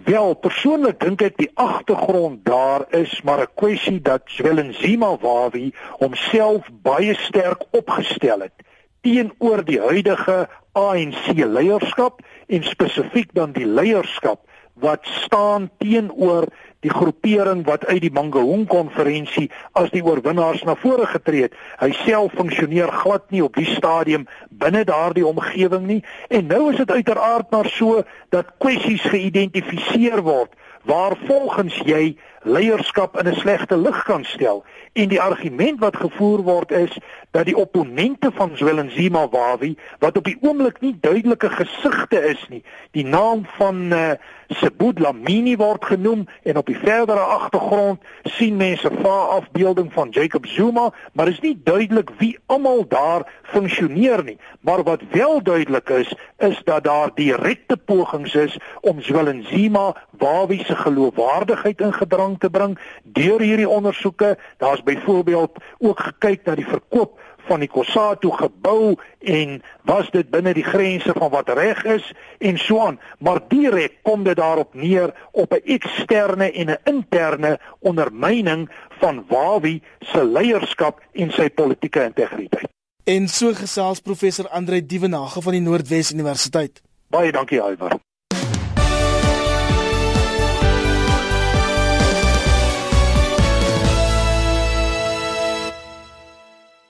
Wel, 0.04 0.34
persoonlik 0.34 1.00
dink 1.00 1.22
ek 1.22 1.36
die 1.36 1.50
agtergrond 1.54 2.44
daar 2.44 2.86
is 2.90 3.22
maar 3.22 3.40
'n 3.40 3.54
kwessie 3.54 4.00
dat 4.00 4.22
Zwelenzima 4.24 5.16
Wawie 5.18 5.74
homself 5.98 6.68
baie 6.82 7.14
sterk 7.14 7.64
opgestel 7.70 8.40
het 8.40 8.54
teenoor 9.00 9.64
die 9.64 9.80
huidige 9.80 10.48
ANC 10.72 11.32
leierskap 11.34 12.20
en 12.46 12.64
spesifiek 12.64 13.34
dan 13.34 13.52
die 13.52 13.66
leierskap 13.66 14.47
wat 14.80 15.06
staan 15.24 15.70
teenoor 15.78 16.46
die 16.80 16.92
groepering 16.94 17.64
wat 17.66 17.86
uit 17.86 18.00
die 18.04 18.12
Mangaung 18.14 18.66
konferensie 18.70 19.48
as 19.72 19.90
die 19.90 20.02
oorwinnaars 20.04 20.62
na 20.66 20.76
vore 20.78 21.08
getree 21.10 21.48
het. 21.48 21.56
Hy 21.80 21.90
self 22.04 22.36
funksioneer 22.38 22.92
glad 23.02 23.26
nie 23.34 23.42
op 23.42 23.58
die 23.58 23.66
stadium 23.66 24.28
binne 24.62 24.84
daardie 24.86 25.26
omgewing 25.26 25.88
nie 25.90 26.00
en 26.30 26.46
nou 26.46 26.68
is 26.70 26.78
dit 26.84 26.90
uiteraard 26.90 27.50
maar 27.50 27.70
so 27.74 28.04
dat 28.34 28.54
kwessies 28.62 29.02
geïdentifiseer 29.10 30.22
word 30.22 30.54
waar 30.88 31.18
volgens 31.26 31.74
jy 31.84 32.16
leierskap 32.42 33.18
in 33.18 33.28
'n 33.28 33.34
slegte 33.34 33.76
lig 33.76 34.02
kan 34.04 34.24
stel. 34.24 34.64
En 34.92 35.08
die 35.08 35.20
argument 35.20 35.80
wat 35.80 35.96
gevoer 35.96 36.42
word 36.42 36.70
is 36.70 36.98
dat 37.30 37.44
die 37.44 37.56
opponente 37.56 38.30
van 38.34 38.50
Zwelinzima 38.54 39.28
Wawi 39.28 39.76
wat 39.98 40.16
op 40.16 40.24
die 40.24 40.38
oomblik 40.40 40.80
nie 40.80 40.96
duidelike 41.00 41.50
gesigte 41.50 42.24
is 42.24 42.46
nie, 42.48 42.62
die 42.90 43.04
naam 43.04 43.46
van 43.56 43.92
uh, 43.92 44.10
Sebud 44.48 44.98
Lamini 44.98 45.56
word 45.56 45.84
genoem 45.84 46.26
en 46.42 46.56
op 46.56 46.66
die 46.66 46.78
verdere 46.78 47.20
agtergrond 47.20 48.00
sien 48.22 48.56
mense 48.56 48.88
'n 48.90 49.04
afbeelding 49.04 49.92
van 49.92 50.08
Jacob 50.10 50.46
Zuma, 50.46 50.92
maar 51.12 51.28
is 51.28 51.40
nie 51.40 51.60
duidelik 51.64 52.10
wie 52.18 52.38
almal 52.46 52.84
daar 52.88 53.32
funksioneer 53.42 54.24
nie. 54.24 54.38
Maar 54.60 54.82
wat 54.82 55.02
wel 55.10 55.42
duidelik 55.42 55.88
is, 55.88 56.14
is 56.38 56.60
dat 56.64 56.84
daar 56.84 57.10
direkte 57.14 57.76
pogings 57.76 58.34
is 58.34 58.58
om 58.80 59.02
Zwelinzima 59.02 59.94
Wawi 60.10 60.64
se 60.64 60.76
geloofwaardigheid 60.76 61.80
in 61.80 61.92
gedrang 61.92 62.27
te 62.36 62.50
bring 62.50 62.78
deur 63.02 63.40
hierdie 63.40 63.68
ondersoeke. 63.68 64.38
Daar's 64.56 64.82
byvoorbeeld 64.82 65.58
ook 65.78 66.00
gekyk 66.00 66.44
na 66.44 66.54
die 66.54 66.68
verkoop 66.68 67.20
van 67.48 67.62
die 67.64 67.68
Kossatu 67.68 68.30
gebou 68.36 68.96
en 69.18 69.62
was 69.88 70.10
dit 70.12 70.30
binne 70.30 70.52
die 70.54 70.66
grense 70.66 71.14
van 71.16 71.30
wat 71.32 71.48
reg 71.56 71.84
is 71.88 72.12
en 72.38 72.58
so 72.58 72.80
aan. 72.84 73.00
Maar 73.18 73.40
direk 73.48 73.98
kom 74.02 74.24
dit 74.24 74.36
daarop 74.36 74.74
neer 74.74 75.14
op 75.32 75.52
'n 75.52 75.64
eksterne 75.64 76.52
en 76.52 76.70
'n 76.70 76.80
interne 76.84 77.58
ondermyning 77.80 78.68
van 79.00 79.24
Wawi 79.28 79.82
se 80.00 80.24
leierskap 80.24 81.00
en 81.12 81.30
sy 81.30 81.48
politieke 81.48 82.02
integriteit. 82.02 82.68
En 83.04 83.28
so 83.28 83.54
gesels 83.54 84.00
professor 84.00 84.48
Andre 84.48 84.86
Dievenage 84.86 85.42
van 85.42 85.52
die 85.52 85.60
Noordwes 85.60 86.12
Universiteit. 86.12 86.82
Baie 87.08 87.32
dankie 87.32 87.60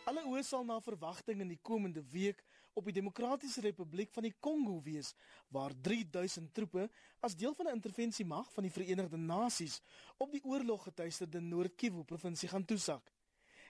Alvar 0.09 0.25
oë 0.25 0.41
sal 0.41 0.63
na 0.65 0.79
verwagting 0.81 1.43
in 1.45 1.51
die 1.53 1.59
komende 1.61 2.01
week 2.09 2.39
op 2.81 2.87
die 2.89 2.95
Demokratiese 2.97 3.61
Republiek 3.61 4.09
van 4.15 4.25
die 4.25 4.33
Kongo 4.41 4.79
wees 4.81 5.11
waar 5.53 5.75
3000 5.85 6.49
troepe 6.57 6.87
as 7.21 7.37
deel 7.37 7.53
van 7.59 7.69
'n 7.69 7.77
intervensiemag 7.77 8.49
van 8.55 8.65
die 8.65 8.73
Verenigde 8.73 9.19
Nasies 9.19 9.83
op 10.17 10.33
die 10.33 10.41
oorloggetuisterde 10.45 11.41
Noord-Kivu 11.41 12.05
provinsie 12.05 12.49
gaan 12.49 12.65
toesak. 12.65 13.13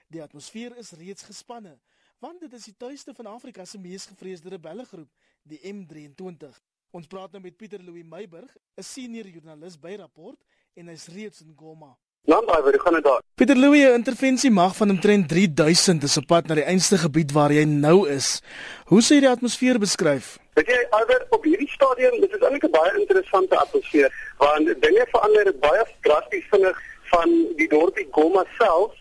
Die 0.07 0.23
atmosfeer 0.23 0.77
is 0.77 0.91
reeds 0.91 1.23
gespanne 1.23 1.77
want 2.19 2.39
dit 2.39 2.53
is 2.53 2.63
die 2.63 2.77
tuiste 2.77 3.13
van 3.13 3.25
Afrika 3.25 3.65
se 3.65 3.77
mees 3.77 4.05
gevreesde 4.05 4.49
rebellegroep, 4.49 5.11
die 5.43 5.59
M23. 5.59 6.55
Ons 6.91 7.07
praat 7.07 7.31
nou 7.31 7.41
met 7.41 7.57
Pieter 7.57 7.83
Louw 7.83 8.03
Meiburg, 8.03 8.57
'n 8.77 8.83
senior 8.83 9.27
joernalis 9.27 9.79
by 9.79 9.95
Rapport 9.95 10.39
en 10.73 10.87
hy's 10.87 11.07
reeds 11.07 11.41
in 11.41 11.53
Goma. 11.55 11.97
Landbouwer, 12.25 12.71
hoe 12.71 12.81
gaan 12.81 12.93
dit 12.93 13.03
daar? 13.03 13.21
Pieter 13.35 13.55
Louw, 13.55 13.73
'n 13.73 13.93
intervensie 13.93 14.51
mag 14.51 14.75
van 14.75 14.89
omtrent 14.89 15.29
3000 15.29 16.03
is 16.03 16.17
op 16.17 16.25
pad 16.25 16.47
na 16.47 16.55
die 16.55 16.63
einste 16.63 16.97
gebied 16.97 17.31
waar 17.31 17.51
jy 17.51 17.63
nou 17.63 18.09
is. 18.09 18.41
Hoe 18.85 19.01
sou 19.01 19.15
jy 19.15 19.25
die 19.25 19.29
atmosfeer 19.35 19.79
beskryf? 19.79 20.37
Weet 20.53 20.67
jy, 20.67 20.87
alweer 20.89 21.25
op 21.29 21.43
hierdie 21.43 21.69
stadium, 21.69 22.19
dit 22.21 22.33
is 22.33 22.41
eintlik 22.41 22.63
'n 22.63 22.71
baie 22.71 22.99
interessante 22.99 23.55
atmosfeer 23.57 24.11
want 24.37 24.81
dinge 24.81 25.05
verander 25.11 25.53
baie 25.59 25.83
drasties 26.01 26.45
vinnig 26.51 26.77
van 27.03 27.29
die 27.55 27.67
dorpie 27.67 28.07
Goma 28.11 28.45
self 28.57 28.93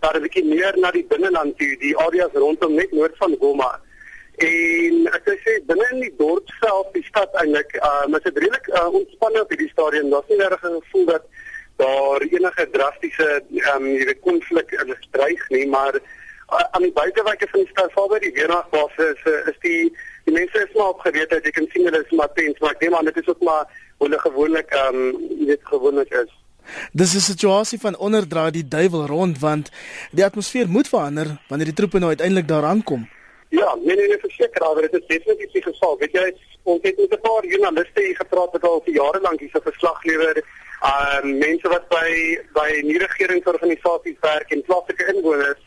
daar 0.00 0.16
'n 0.16 0.22
bietjie 0.22 0.44
meer 0.44 0.74
na 0.76 0.90
die 0.90 1.06
binneland 1.08 1.58
toe, 1.58 1.76
die 1.78 1.96
areas 1.96 2.32
rondom 2.32 2.74
net 2.74 2.92
noord 2.92 3.16
van 3.16 3.36
Goma. 3.40 3.80
En 4.42 4.94
ek 5.14 5.28
sê 5.44 5.52
binne 5.66 5.86
in 5.92 6.00
die 6.00 6.14
dorp 6.18 6.48
self, 6.60 6.90
die 6.92 7.04
stad 7.04 7.30
eintlik, 7.40 7.70
uh, 7.78 8.16
is 8.16 8.22
dit 8.22 8.38
redelik 8.38 8.66
uh, 8.68 8.88
ontspanne 8.90 9.40
op 9.40 9.52
hierdie 9.54 9.70
stadium. 9.70 10.10
Daar's 10.10 10.28
nie 10.28 10.38
regtig 10.38 10.64
'n 10.70 10.82
gevoel 10.82 11.04
dat 11.04 11.24
daar 11.76 12.20
enige 12.20 12.68
drastiese 12.70 13.28
ehm 13.40 13.82
um, 13.82 13.86
jy 13.98 14.04
weet 14.10 14.20
konflik 14.20 14.70
in 14.82 14.94
dreig 15.10 15.48
nie, 15.48 15.66
maar 15.68 15.94
uh, 15.94 16.64
aan 16.70 16.86
die 16.86 16.92
buitewyke 16.92 17.48
van 17.50 17.60
die 17.60 17.70
stad 17.70 17.92
Valby 17.92 18.18
die 18.18 18.34
weernagbase 18.36 19.08
is 19.14 19.24
uh, 19.32 19.48
is 19.50 19.58
die 19.66 19.82
die 20.24 20.34
mense 20.34 20.62
is 20.66 20.76
maar 20.78 20.94
opgeweet 20.94 21.30
dat 21.30 21.44
jy 21.44 21.50
kan 21.50 21.66
sien 21.72 21.88
hulle 21.88 22.04
is 22.04 22.16
maar 22.20 22.32
tens, 22.38 22.58
maar 22.60 22.76
ek 22.76 22.86
neem 22.86 22.94
aan 22.94 23.10
dit 23.10 23.20
is 23.22 23.28
ook 23.28 23.42
maar 23.42 23.66
hoe 23.98 24.08
hulle 24.08 24.22
gewoonlik 24.28 24.70
ehm 24.70 25.02
um, 25.02 25.28
jy 25.40 25.50
weet 25.52 25.70
gewoonlik 25.74 26.16
is. 26.22 26.32
Dis 26.92 27.14
'n 27.14 27.20
situasie 27.20 27.80
van 27.80 27.98
onderdraai 27.98 28.50
die 28.50 28.68
duiwel 28.68 29.06
rond 29.06 29.38
want 29.38 29.70
die 30.10 30.24
atmosfeer 30.24 30.68
moet 30.68 30.88
verander 30.88 31.36
wanneer 31.48 31.72
die 31.72 31.78
troepe 31.80 31.98
nou 31.98 32.08
uiteindelik 32.08 32.48
daar 32.48 32.64
aankom. 32.64 33.08
Ja, 33.48 33.76
nee 33.84 33.96
nee, 33.96 34.08
nee 34.08 34.18
verseker, 34.18 34.62
maar 34.62 34.82
dit 34.82 34.92
is 34.92 35.06
definitief 35.06 35.52
die 35.52 35.62
geval. 35.62 35.98
Weet 35.98 36.12
jy, 36.12 36.34
ons 36.62 36.82
het 36.82 36.96
met 36.96 37.12
'n 37.12 37.20
paar 37.20 37.46
joernaliste 37.46 38.00
hier 38.02 38.16
gepraat 38.16 38.52
wat 38.52 38.64
al 38.64 38.82
vir 38.84 38.94
jare 38.94 39.20
lank 39.20 39.40
hierse 39.40 39.60
verslag 39.62 40.04
lewer 40.04 40.42
uh, 40.82 41.20
mense 41.22 41.68
wat 41.68 41.88
by 41.88 42.10
by 42.56 42.70
nie 42.82 42.98
regeringsorganisasies 42.98 44.18
werk 44.20 44.50
en 44.50 44.62
plaaslike 44.68 45.06
inwoners 45.14 45.62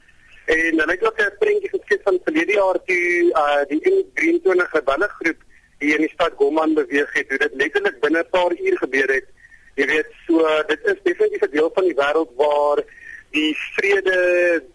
en 0.46 0.80
hulle 0.80 0.92
het 0.96 1.06
ook 1.08 1.20
'n 1.22 1.38
prentjie 1.40 1.70
geskep 1.70 2.02
van 2.04 2.20
verlede 2.24 2.54
jaar 2.54 2.80
toe 2.86 3.08
uh, 3.44 3.62
die 3.72 3.82
M23 3.92 4.72
rebelle 4.72 5.10
groep 5.20 5.40
hier 5.80 5.96
in 5.96 6.06
die 6.08 6.14
stad 6.14 6.34
Goma 6.36 6.68
beweeg 6.68 7.14
het 7.14 7.30
hoe 7.30 7.38
dit 7.38 7.54
letterlik 7.62 8.00
binne 8.00 8.20
'n 8.20 8.30
paar 8.30 8.52
uur 8.52 8.78
gebeur 8.78 9.14
het 9.14 9.28
jy 9.76 9.86
weet 9.86 10.10
so 10.28 10.42
dit 10.68 10.80
is 10.84 11.00
definitief 11.04 11.42
'n 11.42 11.52
deel 11.52 11.72
van 11.74 11.84
die 11.84 11.98
wêreld 12.02 12.32
waar 12.36 12.84
die 13.32 13.56
vrede 13.76 14.18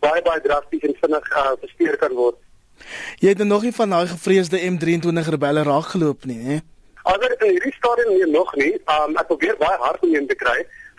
baie 0.01 0.23
baie 0.23 0.41
drasties 0.41 0.83
en 0.83 0.97
vinnig 1.01 1.31
uh, 1.31 1.53
versteur 1.61 1.97
kan 1.97 2.13
word 2.13 2.39
Jy 3.19 3.29
het 3.29 3.45
nog 3.45 3.63
nie 3.63 3.73
van 3.73 3.91
daai 3.91 4.07
gevreesde 4.07 4.59
M23 4.59 5.29
rebelle 5.29 5.63
raakgeloop 5.63 6.25
nie, 6.25 6.41
hè? 6.43 6.59
Alhoewel 7.03 7.37
in 7.47 7.57
hierdie 7.57 7.75
stadium 7.75 8.15
nie 8.15 8.31
nog 8.31 8.55
nie, 8.57 8.73
um, 8.95 9.17
ek 9.19 9.31
probeer 9.31 9.57
baie 9.59 9.79
hard 9.83 10.03
om 10.07 10.15
een 10.15 10.27
te 10.31 10.39
kry. 10.39 10.59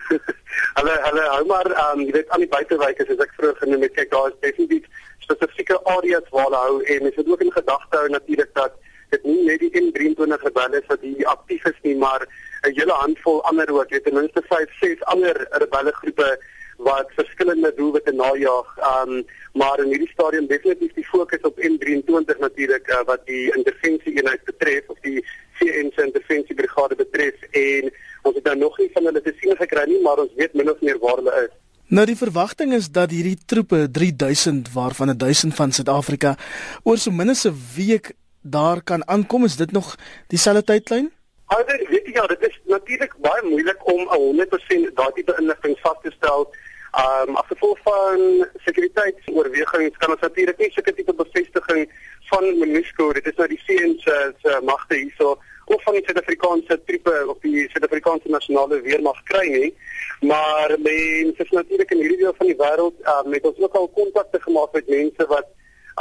hulle 0.77 0.95
hulle 1.07 1.25
hou 1.31 1.43
maar 1.47 1.69
um, 1.85 2.01
jy 2.03 2.11
weet 2.17 2.31
aan 2.35 2.43
die 2.43 2.51
buitewyke 2.51 3.05
soos 3.07 3.21
ek 3.23 3.35
vroeër 3.37 3.59
genoem 3.61 3.85
het, 3.87 3.93
kyk 3.95 4.11
daar 4.11 4.31
is 4.31 4.39
definitief 4.45 4.89
spesifieke 5.23 5.77
areas 5.95 6.27
waar 6.35 6.49
hulle 6.49 6.63
hou 6.65 6.81
en 6.95 7.07
dit 7.07 7.21
is 7.23 7.29
ook 7.31 7.45
in 7.45 7.53
gedagte 7.55 8.01
hou 8.01 8.09
natuurlik 8.11 8.51
dat 8.59 8.75
dit 9.13 9.27
nie 9.29 9.45
net 9.47 9.61
die 9.63 9.71
M23 9.79 10.43
rebelle 10.47 10.81
is 10.81 10.89
wat 10.89 11.05
hier 11.05 11.29
aktief 11.31 11.65
is 11.69 11.79
nie, 11.87 11.95
maar 11.95 12.25
'n 12.67 12.73
hele 12.79 12.95
handvol 13.03 13.43
ander 13.51 13.69
ook, 13.71 13.89
jy 13.89 13.99
weet 13.99 14.03
ten 14.09 14.19
minste 14.19 14.43
5, 14.49 14.75
6 14.81 15.03
ander 15.13 15.47
rebelle 15.63 15.93
groepe 16.01 16.29
wat 16.77 17.11
verskillende 17.15 17.73
doelwitte 17.75 18.11
najag. 18.11 18.69
Um 18.91 19.25
maar 19.53 19.79
in 19.79 19.91
hierdie 19.93 20.09
stadium 20.09 20.47
definitief 20.47 20.93
die 20.93 21.05
fokus 21.05 21.41
op 21.41 21.59
M23 21.61 22.39
natuurlik 22.39 22.87
uh, 22.87 23.03
wat 23.05 23.25
die 23.25 23.53
intervensie 23.55 24.15
eenheid 24.17 24.43
betref 24.43 24.89
of 24.89 24.97
die 25.01 25.25
CN 25.63 25.91
se 25.95 26.03
intervensie 26.03 26.55
brigade 26.55 26.95
betref 26.95 27.43
en 27.51 27.91
ons 28.23 28.35
het 28.35 28.43
nou 28.43 28.55
nog 28.57 28.77
nie 28.79 28.89
van 28.93 29.05
hulle 29.09 29.21
te 29.21 29.33
sien 29.39 29.55
gekry 29.59 29.85
nie, 29.87 30.01
maar 30.03 30.19
ons 30.23 30.31
weet 30.39 30.53
min 30.53 30.71
of 30.71 30.81
meer 30.81 30.99
waar 30.99 31.21
hulle 31.21 31.35
is. 31.43 31.53
Nou 31.93 32.05
die 32.09 32.17
verwagting 32.17 32.73
is 32.73 32.89
dat 32.91 33.11
hierdie 33.11 33.37
troepe 33.45 33.87
3000 33.91 34.71
waarvan 34.73 35.13
1000 35.17 35.55
van 35.55 35.71
Suid-Afrika 35.71 36.35
oor 36.83 36.97
so 36.97 37.11
min 37.11 37.29
as 37.29 37.45
'n 37.45 37.55
week 37.75 38.13
daar 38.41 38.81
kan 38.83 39.07
aankom. 39.07 39.45
Is 39.45 39.55
dit 39.55 39.71
nog 39.71 39.95
dieselfde 40.27 40.63
tydlyn? 40.63 41.11
Alhoewel 41.45 41.85
weet 41.89 42.05
jy 42.05 42.13
ja, 42.13 42.25
dit 42.27 42.41
is 42.49 42.59
natuurlik 42.65 43.13
baie 43.21 43.43
moeilik 43.43 43.87
om 43.93 44.07
100% 44.09 44.93
daardie 44.95 45.25
inligting 45.37 45.79
vas 45.79 45.99
te 46.03 46.11
stel. 46.11 46.47
Um 46.93 47.35
as 47.35 47.47
gevolg 47.47 47.79
van 47.83 48.47
sekuriteitsoorwegings 48.65 49.97
kan 49.97 50.11
ons 50.11 50.21
natuurlik 50.21 50.57
nie 50.57 50.71
sulke 50.71 50.93
tipe 50.93 51.13
bevestiging 51.13 51.89
van 52.29 52.43
MONUSCO, 52.59 53.13
dit 53.13 53.27
is 53.27 53.35
nou 53.35 53.47
die 53.47 53.63
VN 53.65 53.95
se 54.03 54.59
magte 54.63 54.95
hierso 54.95 55.39
of 55.73 55.83
van 55.83 55.97
die 55.97 56.03
Suid-Afrikaanse 56.05 56.79
troepe 56.85 57.15
of 57.27 57.37
die 57.45 57.65
Suid-Afrikaanse 57.71 58.29
nasionale 58.29 58.81
weermag 58.81 59.19
kry 59.31 59.47
nie. 59.49 59.73
Maar 60.21 60.75
mense 60.79 61.43
is 61.43 61.49
natuurlik 61.49 61.91
in 61.91 62.03
hierdie 62.03 62.21
deel 62.23 62.37
van 62.37 62.47
die 62.51 62.59
wêreld 62.61 63.11
um, 63.13 63.29
met 63.29 63.45
ons 63.49 63.59
ook 63.59 63.75
al 63.81 63.89
kontakte 63.97 64.41
gemaak 64.41 64.71
met 64.77 64.87
mense 64.87 65.27
wat 65.33 65.51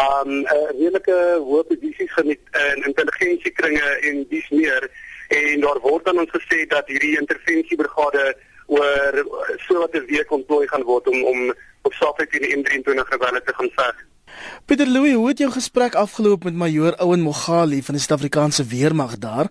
um 0.00 0.30
'n 0.30 0.46
uh, 0.56 0.70
redelike 0.78 1.16
hoë 1.48 1.64
posisies 1.68 2.12
geniet 2.12 2.40
in 2.74 2.84
intelligensiekringe 2.90 3.88
en 4.08 4.24
dis 4.28 4.48
meer 4.48 4.90
en 5.28 5.60
daar 5.60 5.80
word 5.80 6.04
dan 6.04 6.18
ons 6.18 6.32
gesê 6.32 6.64
dat 6.66 6.88
hierdie 6.88 7.18
intervensiebrigade 7.18 8.36
oor 8.66 9.12
so 9.66 9.78
wat 9.78 9.94
'n 9.94 10.06
week 10.06 10.30
ontplooi 10.30 10.68
gaan 10.68 10.82
word 10.82 11.08
om 11.08 11.24
om 11.24 11.54
op 11.82 11.92
saak 11.92 12.24
teen 12.30 12.42
die 12.42 12.56
M23 12.56 13.08
gewelle 13.08 13.42
te 13.42 13.54
gaan 13.54 13.70
veg. 13.76 13.96
Pieter 14.66 14.86
Louw, 14.86 15.12
hoe 15.14 15.28
het 15.28 15.38
jou 15.38 15.50
gesprek 15.50 15.94
afgeloop 15.94 16.44
met 16.44 16.54
majoor 16.54 16.92
Owen 16.98 17.20
Mogali 17.20 17.82
van 17.82 17.94
die 17.94 18.02
Suid-Afrikaanse 18.02 18.64
weermag 18.64 19.18
daar? 19.18 19.50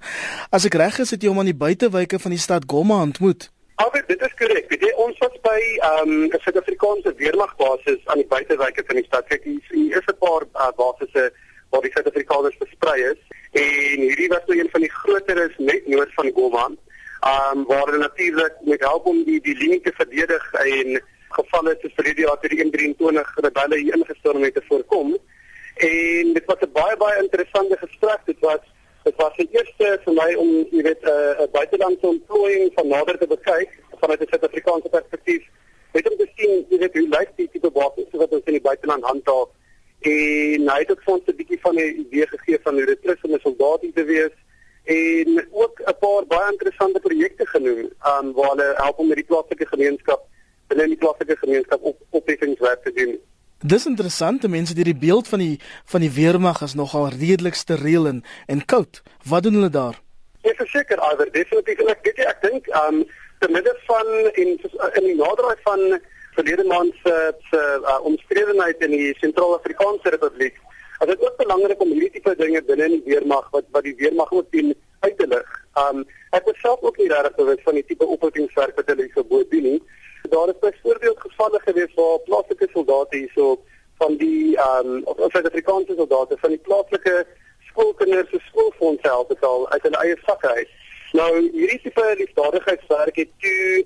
As 0.49 0.65
ek 0.65 0.73
reg 0.73 0.99
is, 0.99 1.11
het 1.11 1.21
jy 1.21 1.29
hom 1.29 1.39
aan 1.39 1.51
die 1.51 1.57
buitewyke 1.57 2.19
van 2.19 2.31
die 2.31 2.39
stad 2.39 2.63
Goma 2.67 3.01
ontmoet. 3.01 3.51
Albert, 3.75 4.07
dit 4.07 4.21
is 4.21 4.33
korrek. 4.37 4.67
Weet 4.69 4.83
jy, 4.85 4.91
ons 5.05 5.17
was 5.17 5.37
by 5.41 5.59
ehm, 5.59 6.09
'n 6.09 6.33
um, 6.33 6.41
Suid-Afrikaanse 6.43 7.13
weermagbasis 7.17 8.01
aan 8.05 8.21
die 8.21 8.27
buitewyke 8.27 8.83
van 8.85 8.95
die 8.95 9.05
stad. 9.05 9.25
Kyk, 9.27 9.43
hier 9.69 9.97
is 9.97 10.07
'n 10.07 10.19
paar 10.19 10.43
uh, 10.53 10.71
basisse 10.75 11.31
waar 11.71 11.81
die 11.81 11.91
Suid-Afrikaners 11.91 12.57
versprei 12.59 12.97
is 13.13 13.21
en 13.51 14.03
hierdie 14.03 14.29
was 14.31 14.45
nou 14.47 14.59
een 14.59 14.69
van 14.71 14.83
die 14.85 14.91
groteres 14.91 15.55
net 15.57 15.87
noord 15.87 16.13
van 16.13 16.31
Goma 16.35 16.65
um, 16.67 17.63
waar 17.69 17.85
hulle 17.85 18.03
natuurlik 18.03 18.53
met 18.67 18.83
help 18.87 19.05
om 19.05 19.23
die 19.27 19.39
die 19.41 19.57
linie 19.57 19.81
te 19.81 19.93
verdedig 19.95 20.53
en 20.53 21.01
gevalle 21.37 21.77
soos 21.81 21.95
vir 21.95 22.03
die 22.03 22.25
jaar 22.25 22.39
23 22.39 23.33
rebelle 23.45 23.77
hier 23.77 23.95
ingestorm 23.95 24.43
het 24.43 24.53
te 24.53 24.63
voorkom. 24.67 25.17
En 25.75 26.33
dit 26.33 26.45
was 26.45 26.61
'n 26.61 26.71
baie 26.73 26.97
baie 26.97 27.23
interessante 27.23 27.77
gesprek. 27.77 28.21
Dit 28.25 28.39
was 28.39 28.61
Dit 29.03 29.15
was 29.17 29.33
die 29.35 29.47
eerste 29.49 29.99
vir 30.03 30.13
my 30.13 30.33
om 30.37 30.49
jy 30.69 30.81
weet 30.85 31.01
'n 31.01 31.09
uh, 31.41 31.47
buitelandse 31.51 32.07
ontplooiing 32.07 32.69
van 32.73 32.87
nader 32.87 33.17
te 33.17 33.27
bekyk 33.27 33.69
vanuit 34.01 34.21
'n 34.21 34.29
Suid-Afrikaanse 34.29 34.89
perspektief. 34.89 35.43
Net 35.93 36.09
om 36.09 36.17
te 36.17 36.27
sien 36.35 36.65
jy 36.69 36.77
weet 36.77 36.93
hoe 36.93 37.07
lyk 37.09 37.31
die 37.35 37.49
tipe 37.51 37.71
wapens 37.73 38.11
wat 38.11 38.29
ons 38.29 38.45
in 38.45 38.57
die 38.59 38.67
buiteland 38.69 39.03
handhaaf. 39.03 39.49
En 40.01 40.69
hy 40.69 40.77
het 40.83 40.91
ook 40.91 41.03
vir 41.03 41.13
ons 41.13 41.25
'n 41.27 41.35
bietjie 41.35 41.59
van 41.61 41.75
'n 41.75 41.97
idee 42.03 42.27
gegee 42.27 42.59
van 42.63 42.73
hoe 42.73 42.85
dit 42.85 43.05
is 43.13 43.21
om 43.21 43.33
'n 43.33 43.39
soldaat 43.41 43.81
te 43.95 44.03
wees 44.03 44.35
en 44.85 45.47
ook 45.51 45.81
'n 45.81 45.97
paar 45.99 46.25
baie 46.25 46.51
interessante 46.51 46.99
projekte 46.99 47.45
genoem 47.45 47.89
um, 48.09 48.33
waar 48.33 48.49
hulle 48.53 48.73
help 48.75 48.97
om 48.97 49.07
met 49.07 49.17
die 49.17 49.29
plaaslike 49.31 49.65
gemeenskap 49.65 50.21
binne 50.71 50.88
die 50.93 50.99
plaaslike 51.01 51.38
gemeenskap 51.43 51.84
op 51.91 52.21
opheffingswerk 52.21 52.84
te 52.88 52.93
doen. 52.97 53.17
Dis 53.62 53.86
interessant, 53.86 54.47
mense 54.49 54.73
die 54.73 54.95
beeld 54.97 55.27
van 55.29 55.43
die 55.43 55.57
van 55.93 56.01
die 56.01 56.13
weermag 56.15 56.63
is 56.65 56.73
nogal 56.79 57.12
redelik 57.13 57.60
steriel 57.60 58.07
en 58.10 58.23
en 58.47 58.65
koud. 58.65 59.03
Wat 59.29 59.43
doen 59.43 59.60
hulle 59.60 59.69
daar? 59.69 59.99
Ek 60.41 60.57
verseker 60.63 61.03
alweer 61.07 61.29
definitief 61.36 61.84
en 61.84 61.91
ek 61.93 62.01
weet 62.07 62.23
jy 62.23 62.29
ek 62.31 62.41
dink 62.47 62.71
um 62.86 63.03
te 63.43 63.51
midde 63.53 63.75
van 63.86 64.10
in 64.34 64.57
in 64.57 65.05
die 65.12 65.19
naderdraai 65.19 65.62
van 65.67 65.86
verlede 66.36 66.65
maand 66.73 66.97
se 67.03 67.15
se 67.51 67.62
uh, 67.84 67.99
omstredenheid 68.07 68.84
in 68.88 68.93
die 68.95 69.13
Sentraal-Afrikaanse 69.19 70.13
Republiek 70.15 70.57
Dit 71.01 71.19
is 71.19 71.27
ook 71.27 71.38
belangrik 71.38 71.81
om 71.81 71.89
hierdie 71.89 72.12
tipe 72.13 72.36
dinge 72.38 72.60
binne 72.62 72.86
in 72.86 72.91
die 72.91 73.13
weermag 73.13 73.47
wat 73.53 73.65
wat 73.73 73.86
die 73.88 73.95
weermag 73.97 74.31
ook 74.31 74.51
doen 74.53 74.73
uit 74.99 75.15
te 75.17 75.27
lig. 75.27 75.47
Um 75.84 76.03
ek 76.38 76.45
was 76.45 76.60
self 76.62 76.84
ook 76.86 76.97
nie 77.01 77.07
regtig 77.10 77.39
bewus 77.39 77.63
van 77.65 77.79
die 77.79 77.86
tipe 77.88 78.05
opvoedingswerk 78.05 78.77
wat 78.77 78.91
hulle 78.93 79.07
hierso 79.07 79.23
bood 79.31 79.49
doen 79.51 79.65
nie. 79.65 79.79
Daar 80.29 80.47
is 80.47 80.60
byvoorbeeld 80.60 81.19
gevalle 81.19 81.60
gewees 81.60 81.93
waar 81.95 82.19
plaaslike 82.19 82.67
soldate 82.71 83.17
hierso 83.17 83.62
van 83.97 84.17
die 84.17 84.57
um 84.57 85.01
of 85.03 85.17
Suid-Afrikaanse 85.17 85.93
soldate 85.95 86.38
van 86.39 86.49
die 86.49 86.60
plaaslike 86.67 87.25
skoolkinders 87.60 88.29
se 88.29 88.39
skoolfonds 88.39 89.01
help 89.01 89.27
betaal 89.27 89.69
uit 89.69 89.81
hulle 89.81 89.97
eie 89.97 90.17
sakke 90.25 90.47
uit. 90.47 90.69
Nou 91.12 91.31
hierdie 91.51 91.81
tipe 91.81 92.13
liefdadigheidswerk 92.17 93.15
het 93.15 93.31
toe 93.39 93.86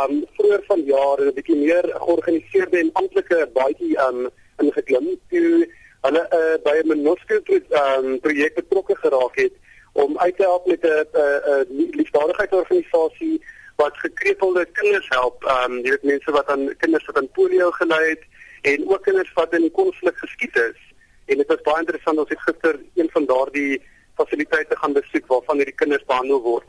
um 0.00 0.24
vroeër 0.36 0.62
van 0.66 0.84
jare 0.84 1.26
'n 1.30 1.34
bietjie 1.34 1.56
meer 1.56 1.90
georganiseerde 1.94 2.78
en 2.78 2.90
amptelike 2.92 3.48
baadjie 3.52 3.98
um 4.08 4.28
ingeklim 4.58 5.08
toe 5.30 5.66
hulle 6.06 6.22
uh, 6.38 6.56
by 6.64 6.74
'n 6.82 6.88
MONUSCO 6.88 7.36
um, 7.82 8.20
projek 8.20 8.54
betrokke 8.54 8.96
geraak 8.96 9.36
het 9.36 9.52
om 9.92 10.18
uit 10.18 10.36
te 10.36 10.42
help 10.42 10.66
met 10.66 10.82
'n 10.84 11.06
'n 11.14 11.90
liefdadigheidsorganisasie 12.00 13.42
wat 13.76 13.98
gekrepelde 14.04 14.66
kinders 14.72 15.08
help. 15.08 15.44
Ehm 15.44 15.72
um, 15.72 15.84
jy 15.84 15.96
weet 15.96 16.10
mense 16.12 16.36
wat 16.38 16.48
aan 16.52 16.68
kinders 16.82 17.06
wat 17.10 17.18
aan 17.20 17.30
polio 17.38 17.70
gely 17.80 18.02
het 18.08 18.24
en 18.72 18.88
ook 18.88 19.02
kinders 19.02 19.32
wat 19.34 19.54
in 19.54 19.70
konflik 19.70 20.16
geskiet 20.16 20.56
is. 20.56 20.78
En 21.26 21.36
dit 21.42 21.46
was 21.46 21.66
baie 21.66 21.82
interessant 21.84 22.18
as 22.18 22.32
ek 22.34 22.46
gister 22.48 22.80
een 22.94 23.10
van 23.12 23.26
daardie 23.26 23.82
fasiliteite 24.16 24.76
gaan 24.80 24.96
besoek 24.96 25.26
waarvan 25.26 25.60
hierdie 25.60 25.80
kinders 25.82 26.04
behandel 26.08 26.42
word. 26.42 26.68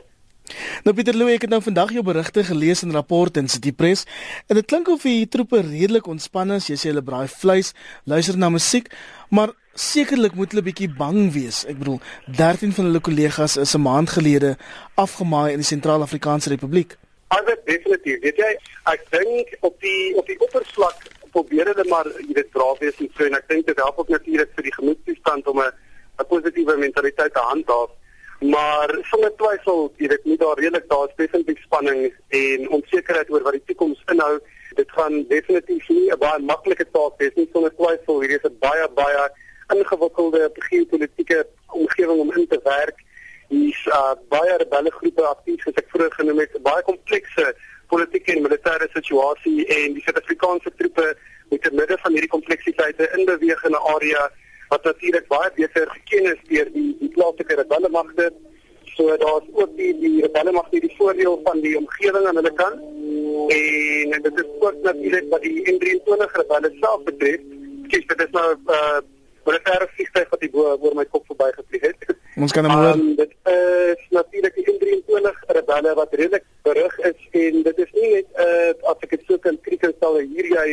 Nou 0.86 0.94
Pieter 0.96 1.16
Louw, 1.16 1.28
ek 1.28 1.44
het 1.44 1.52
nou 1.52 1.60
vandag 1.64 1.92
jou 1.92 2.02
berigte 2.06 2.44
gelees 2.46 2.82
in 2.84 2.94
rapporte 2.96 3.42
in 3.42 3.50
City 3.52 3.72
Press 3.76 4.06
en 4.48 4.56
dit 4.56 4.68
klink 4.68 4.88
of 4.88 5.04
die 5.04 5.28
troepe 5.28 5.60
redelik 5.64 6.08
ontspanne 6.08 6.60
is. 6.60 6.68
Jy 6.70 6.78
sê 6.80 6.92
hulle 6.92 7.04
braai 7.04 7.28
vleis, 7.28 7.74
luister 8.08 8.38
na 8.40 8.48
musiek, 8.52 8.88
maar 9.28 9.52
sekerlik 9.78 10.34
moet 10.34 10.52
hulle 10.52 10.64
bietjie 10.66 10.88
bang 10.90 11.32
wees. 11.32 11.62
Ek 11.70 11.78
bedoel, 11.78 12.00
13 12.26 12.72
van 12.76 12.88
hulle 12.90 13.00
kollegas 13.00 13.56
is 13.56 13.74
'n 13.74 13.82
maand 13.82 14.10
gelede 14.10 14.56
afgemaai 14.94 15.52
in 15.52 15.62
die 15.62 15.70
Sentraal-Afrikaanse 15.72 16.48
Republiek. 16.48 16.96
Albei 17.28 17.54
definitief. 17.64 18.20
Weet 18.20 18.36
jy, 18.36 18.52
ek 18.84 19.02
dink 19.10 19.56
op 19.60 19.80
die 19.80 20.16
op 20.16 20.26
die 20.26 20.40
oppervlak 20.40 20.98
probeer 21.30 21.66
hulle 21.70 21.84
maar 21.88 22.06
jy 22.06 22.34
weet 22.34 22.50
braaf 22.50 22.78
wees 22.78 22.98
en 22.98 23.10
so 23.16 23.24
en 23.24 23.34
ek 23.34 23.48
dink 23.48 23.66
dit 23.66 23.76
help 23.76 23.98
ook 23.98 24.08
natuurlik 24.08 24.50
vir 24.56 24.64
die 24.68 24.74
gemoedstoestand 24.74 25.46
om 25.46 25.60
'n 25.60 25.72
'n 26.20 26.26
positiewe 26.26 26.76
mentaliteit 26.76 27.32
te 27.34 27.40
handhaaf. 27.40 27.90
Maar 28.40 28.88
sonder 29.10 29.32
twyfel, 29.36 29.92
jy 29.96 30.08
weet 30.08 30.24
nie 30.24 30.36
daar 30.36 30.58
redelik 30.58 30.88
daar 30.88 31.08
is 31.08 31.16
definitief 31.16 31.62
spanning 31.62 32.14
en 32.28 32.68
onsekerheid 32.70 33.30
oor 33.30 33.42
wat 33.42 33.52
die 33.52 33.66
toekoms 33.66 34.02
inhou. 34.12 34.38
Dit 34.74 34.90
gaan 34.90 35.24
definitief 35.28 35.88
nie 35.88 36.10
'n 36.12 36.18
baie 36.18 36.38
maklike 36.38 36.86
taak 36.92 37.18
wees 37.18 37.34
nie 37.34 37.48
sonder 37.52 37.74
twyfel. 37.74 38.20
Hierdie 38.20 38.38
is 38.38 38.50
'n 38.50 38.58
baie 38.58 38.88
baie 38.94 39.30
ingewikkelde 39.74 40.50
geopolitiese 40.54 41.46
omgewing 41.66 42.20
om 42.20 42.32
in 42.32 42.48
te 42.48 42.60
werk. 42.64 43.04
Hier's 43.48 43.86
uh, 43.86 44.14
baie 44.28 44.56
rebelle 44.56 44.90
groepe 44.90 45.24
aktief 45.24 45.62
soos 45.62 45.80
ek 45.80 45.88
vroeër 45.92 46.14
genoem 46.20 46.42
het, 46.44 46.56
baie 46.62 46.82
komplekse 46.82 47.54
politieke 47.88 48.34
en 48.34 48.44
militêre 48.44 48.88
situasie 48.92 49.64
en 49.78 49.96
die 49.96 50.04
Suid-Afrikaanse 50.04 50.72
troepe 50.76 51.06
moet 51.48 51.68
in 51.70 51.78
midde 51.80 51.96
van 52.02 52.12
hierdie 52.12 52.34
kompleksiteite 52.34 53.08
in 53.16 53.24
beweeg 53.30 53.64
in 53.64 53.76
'n 53.76 53.86
area 53.94 54.28
wat 54.68 54.84
natuurlik 54.84 55.26
baie 55.28 55.50
beter 55.54 55.88
geken 55.96 56.32
is 56.32 56.40
deur 56.48 56.68
die 56.72 56.96
die 57.00 57.08
plaaslike 57.16 57.54
rebelle 57.54 57.88
magte. 57.88 58.32
So 58.96 59.16
daar's 59.16 59.48
ook 59.52 59.76
die 59.76 59.92
die 60.00 60.20
rebelle 60.22 60.52
magte 60.52 60.80
die 60.80 60.94
voordeel 60.96 61.40
van 61.44 61.60
die 61.60 61.76
omgewing 61.78 62.26
aan 62.26 62.40
hulle 62.40 62.54
kant. 62.62 62.80
En, 63.56 64.12
en 64.16 64.22
dit 64.22 64.38
is 64.44 64.50
ook 64.60 64.82
natuurlik 64.82 65.30
wat 65.30 65.42
die 65.42 65.62
N23 65.72 66.34
rebelle 66.40 66.72
self 66.80 67.02
betref. 67.02 67.40
Kyk, 67.88 68.08
dit 68.08 68.26
is 68.26 68.34
nou 68.36 68.50
uh 68.66 69.00
militêre 69.48 69.88
vliegtuig 69.94 70.28
wat 70.32 70.42
die 70.44 70.50
bo 70.54 70.66
oor 70.74 70.96
my 70.98 71.04
kop 71.12 71.24
verby 71.30 71.48
gevlieg 71.56 71.86
het. 71.88 72.16
Ons 72.44 72.54
kan 72.56 72.68
hom 72.68 72.76
hoor. 72.78 72.98
Um, 72.98 73.14
dit 73.18 73.32
is 73.52 74.04
natuurlik 74.16 74.58
die 74.58 74.66
N23 74.74 75.42
rebelle 75.58 75.94
wat 75.98 76.14
redelik 76.20 76.46
berig 76.68 76.98
is 77.10 77.26
en 77.42 77.62
dit 77.68 77.82
is 77.84 77.92
nie 77.98 78.12
net 78.14 78.40
uh 78.46 78.92
as 78.92 79.04
ek 79.06 79.16
dit 79.16 79.26
so 79.26 79.40
kan 79.46 79.58
kriek 79.66 79.86
stel 79.96 80.20
hier 80.20 80.50
jy 80.54 80.68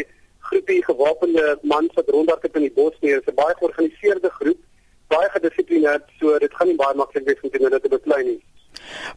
groepie 0.49 0.81
gewapende 0.85 1.45
mans 1.63 1.93
wat 1.97 2.09
rondhardloop 2.13 2.59
in 2.59 2.67
die 2.67 2.75
bos 2.75 2.97
nie. 3.01 3.13
Dit 3.13 3.23
is 3.25 3.33
'n 3.33 3.39
baie 3.41 3.55
georganiseerde 3.61 4.29
groep, 4.39 4.61
baie 5.07 5.29
gedissiplineerd, 5.37 6.05
so 6.19 6.37
dit 6.39 6.53
gaan 6.53 6.67
nie 6.67 6.81
baie 6.83 6.95
maklik 6.95 7.25
wees 7.25 7.41
om 7.41 7.49
dit 7.49 7.81
te 7.83 7.95
beklei 7.97 8.23
nie. 8.23 8.41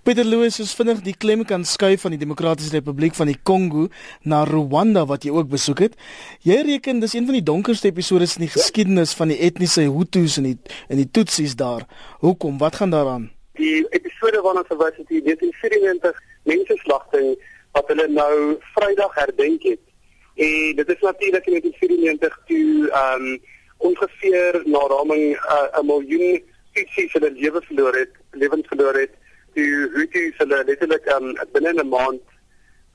Peter 0.02 0.24
Louis 0.24 0.58
is 0.60 0.74
vinnig 0.74 1.00
die 1.06 1.14
klem 1.16 1.44
kan 1.44 1.64
skuif 1.64 2.04
van 2.06 2.14
die 2.14 2.20
Demokratiese 2.20 2.76
Republiek 2.78 3.14
van 3.14 3.30
die 3.30 3.38
Kongo 3.42 3.88
na 4.22 4.44
Rwanda 4.48 5.04
wat 5.06 5.24
jy 5.24 5.32
ook 5.34 5.48
besoek 5.48 5.82
het. 5.86 5.98
Jy 6.46 6.60
reken 6.68 7.00
dis 7.00 7.14
een 7.14 7.26
van 7.28 7.38
die 7.38 7.44
donkerste 7.44 7.88
episodes 7.88 8.36
in 8.38 8.46
die 8.46 8.52
geskiedenis 8.54 9.14
van 9.18 9.32
die 9.32 9.38
etniese 9.38 9.88
Hutus 9.88 10.38
en 10.40 10.50
die 10.50 10.56
en 10.88 10.96
die 11.00 11.10
Tutsis 11.10 11.56
daar. 11.56 11.86
Hoekom? 12.24 12.58
Wat 12.58 12.76
gaan 12.76 12.90
daaraan? 12.90 13.28
Die 13.58 13.86
episode 13.90 14.40
waarna 14.42 14.64
verwys 14.68 14.96
het 14.96 15.10
in 15.10 15.24
1994 15.24 16.22
mensenslagting 16.42 17.36
wat 17.76 17.88
hulle 17.92 18.08
nou 18.08 18.34
Vrydag 18.74 19.14
herdenk 19.14 19.62
het. 19.62 19.80
En 20.38 20.76
dit 20.76 20.88
is 20.88 21.00
natuurlik 21.00 21.46
in 21.46 21.60
1994 21.60 22.40
toe 22.46 22.90
ehm 22.90 23.22
um, 23.22 23.40
ongeveer 23.78 24.62
na 24.64 24.78
raming 24.90 25.36
uh, 25.36 25.66
'n 25.78 25.82
uh, 25.82 25.86
miljoen 25.86 26.42
Tutsis 26.72 27.12
hulle 27.12 27.30
lewe 27.30 27.60
verloor 27.62 27.94
het, 27.94 28.12
lewens 28.30 28.66
verloor 28.66 28.94
het. 28.94 29.10
Toe 29.58 29.90
Hutus 29.90 30.36
hulle 30.38 30.58
letterlik 30.66 31.06
um, 31.10 31.32
binne 31.54 31.72
'n 31.74 31.88
maand 31.90 32.22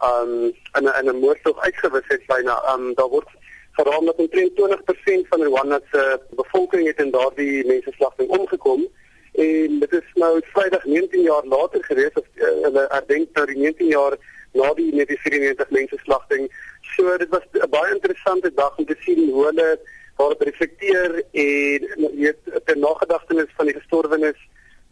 um, 0.10 0.32
in 0.78 0.86
'n 0.88 0.93
in 0.99 1.10
'n 1.12 1.19
moordtog 1.23 1.58
uitgewis 1.60 2.08
het 2.08 2.23
byna. 2.26 2.56
Um, 2.73 2.93
daar 2.99 3.10
word 3.15 3.32
geraam 3.71 4.06
dat 4.06 4.15
omtrent 4.15 4.56
20% 4.56 5.28
van 5.32 5.43
Rwanda 5.43 5.80
se 5.91 6.19
bevolking 6.30 6.88
het 6.88 6.99
in 6.99 7.12
daardie 7.12 7.65
mensenslagting 7.65 8.30
omgekom. 8.30 8.88
En 9.34 9.80
dit 9.80 9.91
is 9.91 10.08
nou 10.13 10.41
Vrydag 10.54 10.86
19 10.86 11.21
jaar 11.21 11.45
later 11.45 11.84
gewees 11.84 12.13
of 12.13 12.28
uh, 12.36 12.45
hulle 12.65 12.86
herdenk 12.89 13.28
nou 13.34 13.45
die 13.45 13.58
19 13.58 13.88
jaar 13.88 14.15
na 14.54 14.73
die 14.80 14.91
1994 14.91 15.69
mensenslagting. 15.69 16.47
So 16.95 17.17
dit 17.17 17.30
was 17.30 17.45
'n 17.52 17.69
baie 17.69 17.93
interessante 17.93 18.54
dag 18.54 18.78
om 18.78 18.86
te 18.86 18.95
sien 18.99 19.30
hoe 19.30 19.45
hulle 19.45 19.80
daarop 20.17 20.41
reflekteer 20.41 21.23
en 21.32 22.10
weet 22.23 22.41
ter 22.65 22.78
nagedagtenis 22.78 23.52
van 23.56 23.65
die 23.65 23.80
gestorwenes 23.80 24.39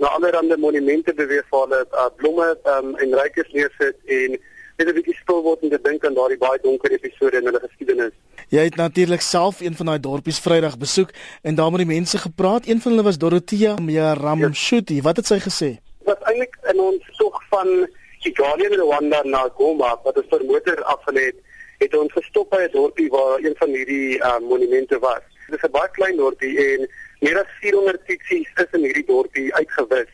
na 0.02 0.08
allerlei 0.18 0.58
monumente 0.58 1.14
beweeg 1.14 1.46
waar 1.54 1.68
hulle 1.68 1.86
uh, 1.92 2.10
blomme 2.18 2.48
um, 2.74 2.96
en 3.04 3.14
rykers 3.22 3.52
neersit 3.54 3.98
en 4.18 4.40
net 4.78 4.88
'n 4.88 4.98
bietjie 4.98 5.18
stil 5.22 5.42
word 5.46 5.62
en 5.62 5.70
te 5.70 5.80
dink 5.82 6.06
aan 6.06 6.18
daardie 6.18 6.40
baie 6.42 6.60
donker 6.64 6.92
episode 6.92 7.38
in 7.38 7.46
hulle 7.46 7.62
geskiedenis. 7.62 8.14
Jy 8.50 8.64
het 8.68 8.76
natuurlik 8.76 9.22
self 9.22 9.62
een 9.62 9.76
van 9.80 9.86
daai 9.86 10.00
dorpies 10.00 10.40
Vrydag 10.40 10.78
besoek 10.78 11.14
en 11.42 11.56
daar 11.56 11.72
met 11.72 11.86
die 11.86 11.94
mense 11.94 12.18
gepraat. 12.18 12.68
Een 12.68 12.82
van 12.82 12.92
hulle 12.92 13.04
was 13.04 13.18
Dorothea 13.18 13.76
Myaramshuti. 13.76 14.96
Yes. 14.96 15.04
Wat 15.04 15.16
het 15.22 15.28
sy 15.30 15.40
gesê? 15.40 15.70
Wat 16.10 16.22
eintlik 16.30 16.58
in 16.74 16.80
ons 16.80 17.04
tog 17.18 17.38
van 17.50 17.88
Kigali 18.22 18.66
in 18.66 18.80
Rwanda 18.80 19.22
na 19.24 19.48
Goma 19.58 19.96
wat 20.04 20.18
ons 20.18 20.30
vir 20.34 20.46
motor 20.50 20.84
afgelê 20.96 21.30
het, 21.30 21.40
het 21.82 21.96
ons 21.98 22.14
gestop 22.14 22.50
by 22.50 22.66
'n 22.66 22.74
dorpie 22.74 23.10
waar 23.10 23.40
een 23.40 23.56
van 23.58 23.70
hierdie 23.70 24.18
uh, 24.18 24.40
monumente 24.40 25.00
was. 25.00 25.24
Dit 25.52 25.64
is 25.64 25.70
'n 25.70 25.72
baie 25.72 25.92
klein 25.92 26.18
dorpie 26.18 26.56
en 26.66 26.88
meer 27.20 27.38
as 27.40 27.50
400 27.60 28.06
Tutsis 28.08 28.52
is 28.64 28.72
in 28.78 28.84
hierdie 28.88 29.06
dorpie 29.06 29.54
uitgewis 29.56 30.12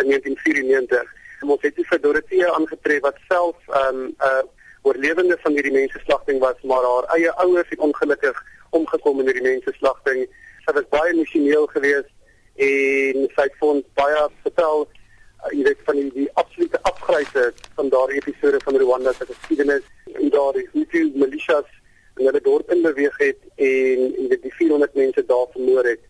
in 0.00 0.06
1994. 0.10 1.12
En 1.42 1.48
ons 1.54 1.62
het 1.62 1.78
vir 1.90 2.00
Dorothea 2.00 2.48
aangetref 2.52 3.00
wat 3.06 3.18
self 3.28 3.56
'n 3.68 3.78
um, 3.86 4.14
uh, 4.28 4.42
oorlewende 4.82 5.38
van 5.42 5.52
hierdie 5.52 5.72
mensenslagting 5.72 6.38
was, 6.38 6.58
maar 6.62 6.82
haar 6.82 7.06
eie 7.14 7.32
ouers 7.32 7.68
het 7.68 7.78
ongelukkig 7.78 8.42
omgekom 8.70 9.20
in 9.20 9.26
hierdie 9.26 9.50
mensenslagting. 9.52 10.26
Sy 10.64 10.72
was 10.72 10.88
baie 10.90 11.12
emosioneel 11.12 11.66
geweest 11.66 12.10
en 12.56 13.28
sy 13.34 13.46
het 13.46 13.54
vir 13.60 13.82
baie 13.94 14.26
vertel 14.42 14.88
uh, 14.88 15.50
jy 15.50 15.62
weet 15.62 15.86
van 15.86 15.94
die, 15.94 16.10
die 16.14 16.30
absolute 16.34 16.82
afgryse 16.82 17.52
van 17.74 17.88
daardie 17.88 18.18
episode 18.18 18.60
van 18.64 18.76
Rwanda 18.82 19.12
se 19.12 19.26
geskiedenis 19.30 19.86
en 20.12 20.34
daardie 20.34 20.68
Hutu 20.72 21.10
militias 21.14 21.70
en 22.16 22.24
hulle 22.24 22.40
dorp 22.40 22.70
in 22.70 22.82
beweeg 22.82 23.18
het 23.18 23.38
en 23.56 24.00
en 24.18 24.28
dit 24.28 24.42
die 24.42 24.54
400 24.54 24.94
mense 24.94 25.24
daar 25.26 25.46
vermoor 25.52 25.84
het 25.84 26.00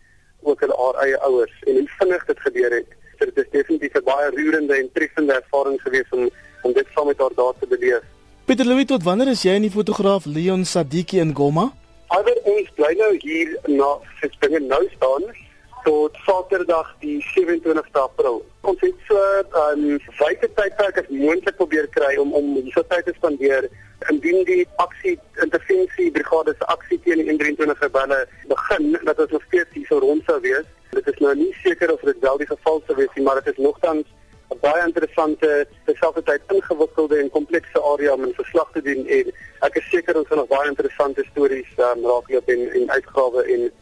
ook 0.42 0.60
hulle 0.60 0.76
haar 0.76 1.04
eie 1.04 1.18
ouers 1.18 1.54
en 1.66 1.78
hoe 1.78 1.88
vinnig 1.98 2.24
dit 2.24 2.40
gebeur 2.40 2.70
het. 2.70 2.86
So 3.18 3.30
dit 3.34 3.48
roerende 4.34 4.74
en 4.74 4.90
treffende 4.92 5.32
ervaring 5.32 5.80
gewees 5.82 6.10
om 6.10 6.30
om 6.62 6.72
dit 6.72 6.86
saam 6.94 7.06
met 7.06 7.18
haar 7.18 7.34
daar 7.34 7.52
te 7.58 7.66
beleef. 7.66 8.02
Pieter 8.44 8.66
Louw, 8.66 8.84
tot 8.84 9.02
wanneer 9.02 9.28
is 9.32 9.42
jy 9.42 9.54
in 9.58 9.66
die 9.66 9.70
fotograaf 9.70 10.24
Leon 10.24 10.64
Sadiki 10.64 11.18
in 11.18 11.34
Goma? 11.34 11.72
Alhoewel 12.06 12.40
ons 12.54 12.70
bly 12.76 12.92
nou 12.98 13.16
hier 13.18 13.56
na 13.66 13.88
Springe 14.20 14.60
nou 14.60 14.82
staan 14.94 15.26
tot 15.84 16.16
Saterdag 16.26 16.94
die 17.00 17.18
27ste 17.34 18.00
April. 18.00 18.42
Ons 18.60 18.80
het 18.80 18.94
so 19.08 19.16
'n 19.16 19.78
um, 19.78 20.00
wyte 20.18 20.48
tydperk 20.54 20.98
as 20.98 21.08
moontlik 21.08 21.56
probeer 21.56 21.88
kry 21.88 22.16
om 22.16 22.32
om 22.32 22.54
hierdie 22.54 22.86
tyd 22.88 23.04
te 23.04 23.12
spandeer 23.16 23.68
indien 24.10 24.44
die 24.44 24.66
aksie 24.76 25.18
intervensie 25.42 26.10
brigade 26.10 26.54
se 26.58 26.66
aksie 26.66 27.00
teen 27.04 27.18
die 27.18 27.28
123 27.28 27.80
rebelle 27.80 28.26
begin 28.48 28.98
dat 29.04 29.18
ons 29.18 29.30
nog 29.30 29.44
steeds 29.46 29.70
hier 29.72 29.86
so 29.86 29.98
rond 29.98 30.22
sou 30.26 30.40
wees. 30.40 30.66
Dit 30.90 31.06
is 31.06 31.18
nou 31.18 31.34
nie 31.34 31.54
seker 31.62 31.92
of 31.92 32.00
dit 32.00 32.18
wel 32.20 32.36
die 32.36 32.46
geval 32.46 32.82
sou 32.86 32.96
wees 32.96 33.14
nie, 33.14 33.24
maar 33.24 33.40
dit 33.42 33.52
is 33.54 33.64
nogtans 33.64 34.06
'n 34.52 34.58
baie 34.60 34.82
interessante, 34.86 35.66
terselfdertyd 35.84 36.42
ingewikkelde 36.48 37.16
en 37.16 37.30
komplekse 37.30 37.82
area 37.82 38.12
om 38.12 38.24
'n 38.24 38.34
verslag 38.34 38.68
te 38.72 38.82
doen 38.82 39.06
en 39.06 39.32
ek 39.60 39.76
is 39.80 39.88
seker 39.90 40.16
ons 40.16 40.28
gaan 40.28 40.38
nog 40.38 40.48
baie 40.48 40.68
interessante 40.68 41.24
stories 41.30 41.70
um, 41.78 42.04
raakloop 42.04 42.48
en 42.48 42.72
en 42.72 42.90
uitgrawe 42.90 43.42
en 43.54 43.72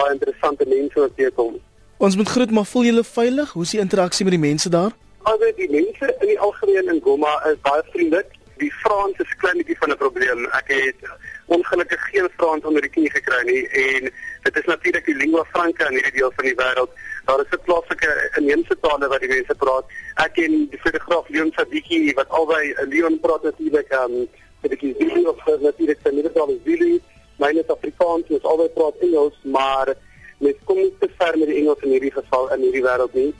baie 0.00 0.16
interessante 0.16 0.66
mense 0.66 1.00
wat 1.00 1.20
hier 1.20 1.32
kom. 1.36 1.60
Ons 2.00 2.16
moet 2.16 2.28
groet, 2.28 2.50
maar 2.50 2.64
voel 2.64 2.86
julle 2.88 3.04
veilig? 3.04 3.52
Hoe 3.52 3.62
is 3.62 3.72
die 3.76 3.80
interaksie 3.80 4.24
met 4.24 4.36
die 4.36 4.44
mense 4.48 4.72
daar? 4.72 4.94
Alhoewel 5.28 5.56
die 5.56 5.70
mense 5.70 6.14
in 6.20 6.30
die 6.32 6.38
algemeen 6.40 6.88
in 6.88 7.00
Goma 7.04 7.32
is 7.50 7.58
baie 7.66 7.82
vriendelik. 7.92 8.38
Die 8.60 8.70
Frans 8.82 9.20
is 9.24 9.34
klein 9.42 9.60
bietjie 9.60 9.76
van 9.80 9.92
'n 9.92 10.00
probleem. 10.00 10.46
Ek 10.60 10.68
het 10.72 11.10
ongelukkig 11.46 12.00
geen 12.12 12.28
Frans 12.36 12.64
onder 12.64 12.80
die 12.80 12.90
knie 12.90 13.10
gekry 13.10 13.42
nie 13.44 13.68
en 13.68 14.10
dit 14.46 14.56
is 14.56 14.64
natuurlik 14.64 15.04
die 15.04 15.16
lingua 15.16 15.44
franca 15.52 15.88
in 15.88 15.96
hierdie 15.98 16.16
deel 16.18 16.32
van 16.36 16.44
die 16.44 16.58
wêreld. 16.62 16.92
Daar 17.24 17.40
is 17.40 17.52
'n 17.52 17.64
plaaslike 17.64 18.30
inheemse 18.38 18.76
tale 18.80 19.08
wat 19.08 19.20
die 19.20 19.32
mense 19.36 19.54
praat. 19.54 19.84
Ek 20.14 20.32
ken 20.32 20.68
die 20.70 20.80
fotograaf 20.84 21.28
Leon 21.28 21.52
Sadiki 21.56 22.12
wat 22.14 22.28
albei 22.28 22.74
Leon 22.88 23.20
praat 23.20 23.42
natuurlik 23.42 23.92
um 23.92 23.98
ehm, 24.00 24.26
vir 24.60 24.68
die 24.68 24.94
video 24.98 25.30
of 25.30 25.60
natuurlik 25.60 25.98
sy 26.02 26.10
moedertaal 26.12 26.48
is 26.48 26.64
Zulu 26.64 27.00
myne 27.40 27.64
is 27.64 27.72
Afrikaans, 27.72 28.28
ons 28.36 28.48
albei 28.52 28.68
praat 28.76 29.04
Engels, 29.06 29.38
maar 29.56 29.94
mens 30.40 30.60
kom 30.68 30.78
nie 30.80 30.92
te 31.00 31.08
ver 31.18 31.38
met 31.38 31.50
die 31.50 31.58
Engels 31.62 31.82
in 31.86 31.94
hierdie 31.94 32.12
geval 32.14 32.48
in 32.54 32.66
hierdie 32.66 32.84
wêreld 32.84 33.16
nie. 33.18 33.32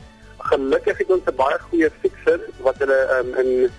Gelukkig 0.50 0.98
het 1.02 1.14
ons 1.16 1.28
'n 1.28 1.36
baie 1.36 1.58
goeie 1.68 1.90
fixer 2.02 2.40
wat 2.66 2.76
hulle 2.82 3.00
um, 3.18 3.34
in 3.42 3.70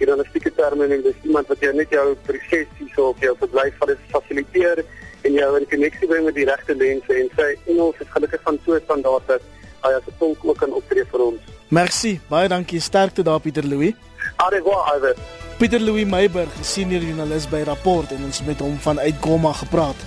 journalistieke 0.00 0.52
terme 0.56 0.88
en 0.88 1.02
dis 1.02 1.24
iemand 1.28 1.48
wat 1.48 1.60
jou 1.60 1.72
net 1.74 1.90
jou 1.90 2.06
proses 2.26 2.68
hierso 2.78 3.08
op 3.12 3.18
jou 3.24 3.34
verblyf 3.42 3.74
fasiliteer 4.12 4.84
en 5.22 5.32
jou 5.32 5.50
in 5.58 5.66
koneksie 5.72 6.08
bring 6.08 6.24
met 6.24 6.34
die 6.34 6.48
regte 6.48 6.74
mense 6.74 7.16
en 7.22 7.28
sy 7.36 7.48
Engels 7.66 8.00
is 8.00 8.14
gelukkig 8.14 8.40
van 8.42 8.58
so 8.64 8.74
'n 8.74 8.84
standaard 8.84 9.26
dat 9.26 9.42
hy 9.82 9.92
as 9.92 10.06
'n 10.06 10.18
tolk 10.18 10.38
ook 10.44 10.58
kan 10.58 10.72
optree 10.72 11.04
vir 11.04 11.20
ons. 11.20 11.40
Merci, 11.68 12.20
baie 12.28 12.48
dankie. 12.48 12.80
Sterkte 12.80 13.22
daar 13.22 13.40
Pieter 13.40 13.66
Louw. 13.66 13.92
Au 14.36 14.50
revoir, 14.50 14.96
Iver. 14.96 15.39
Pieter 15.60 15.80
Louw 15.80 16.06
Meiberg, 16.08 16.48
senior 16.64 17.02
joernalis 17.04 17.44
by 17.52 17.58
Rapport 17.68 18.14
en 18.16 18.22
ons 18.24 18.38
met 18.46 18.62
hom 18.64 18.78
van 18.80 18.96
Uitgoma 18.96 19.50
gepraat. 19.58 20.06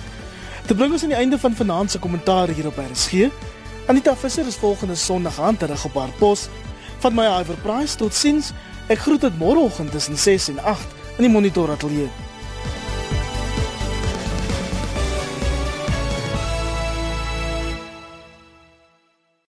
Dit 0.66 0.74
bring 0.74 0.90
ons 0.96 1.04
aan 1.06 1.12
die 1.12 1.18
einde 1.20 1.38
van 1.38 1.54
vanaand 1.54 1.94
se 1.94 2.00
kommentaar 2.02 2.50
hier 2.50 2.66
op 2.66 2.80
RSG. 2.82 3.28
Anita 3.86 4.16
Visser 4.18 4.50
is 4.50 4.58
volgende 4.58 4.98
Sondag 4.98 5.38
aan 5.38 5.56
terug 5.56 5.84
op 5.84 5.94
haar 5.94 6.10
pos. 6.18 6.48
Van 7.06 7.14
my 7.14 7.28
Iver 7.38 7.62
Price 7.62 7.94
tot 7.96 8.18
sins. 8.18 8.50
Ek 8.90 9.06
groet 9.06 9.22
dit 9.28 9.38
môreoggend 9.38 9.94
tussen 9.94 10.18
6 10.18 10.50
en 10.56 10.62
8 10.74 11.18
in 11.20 11.28
die 11.28 11.34
Monitor 11.38 11.70
Ateljee. 11.70 12.23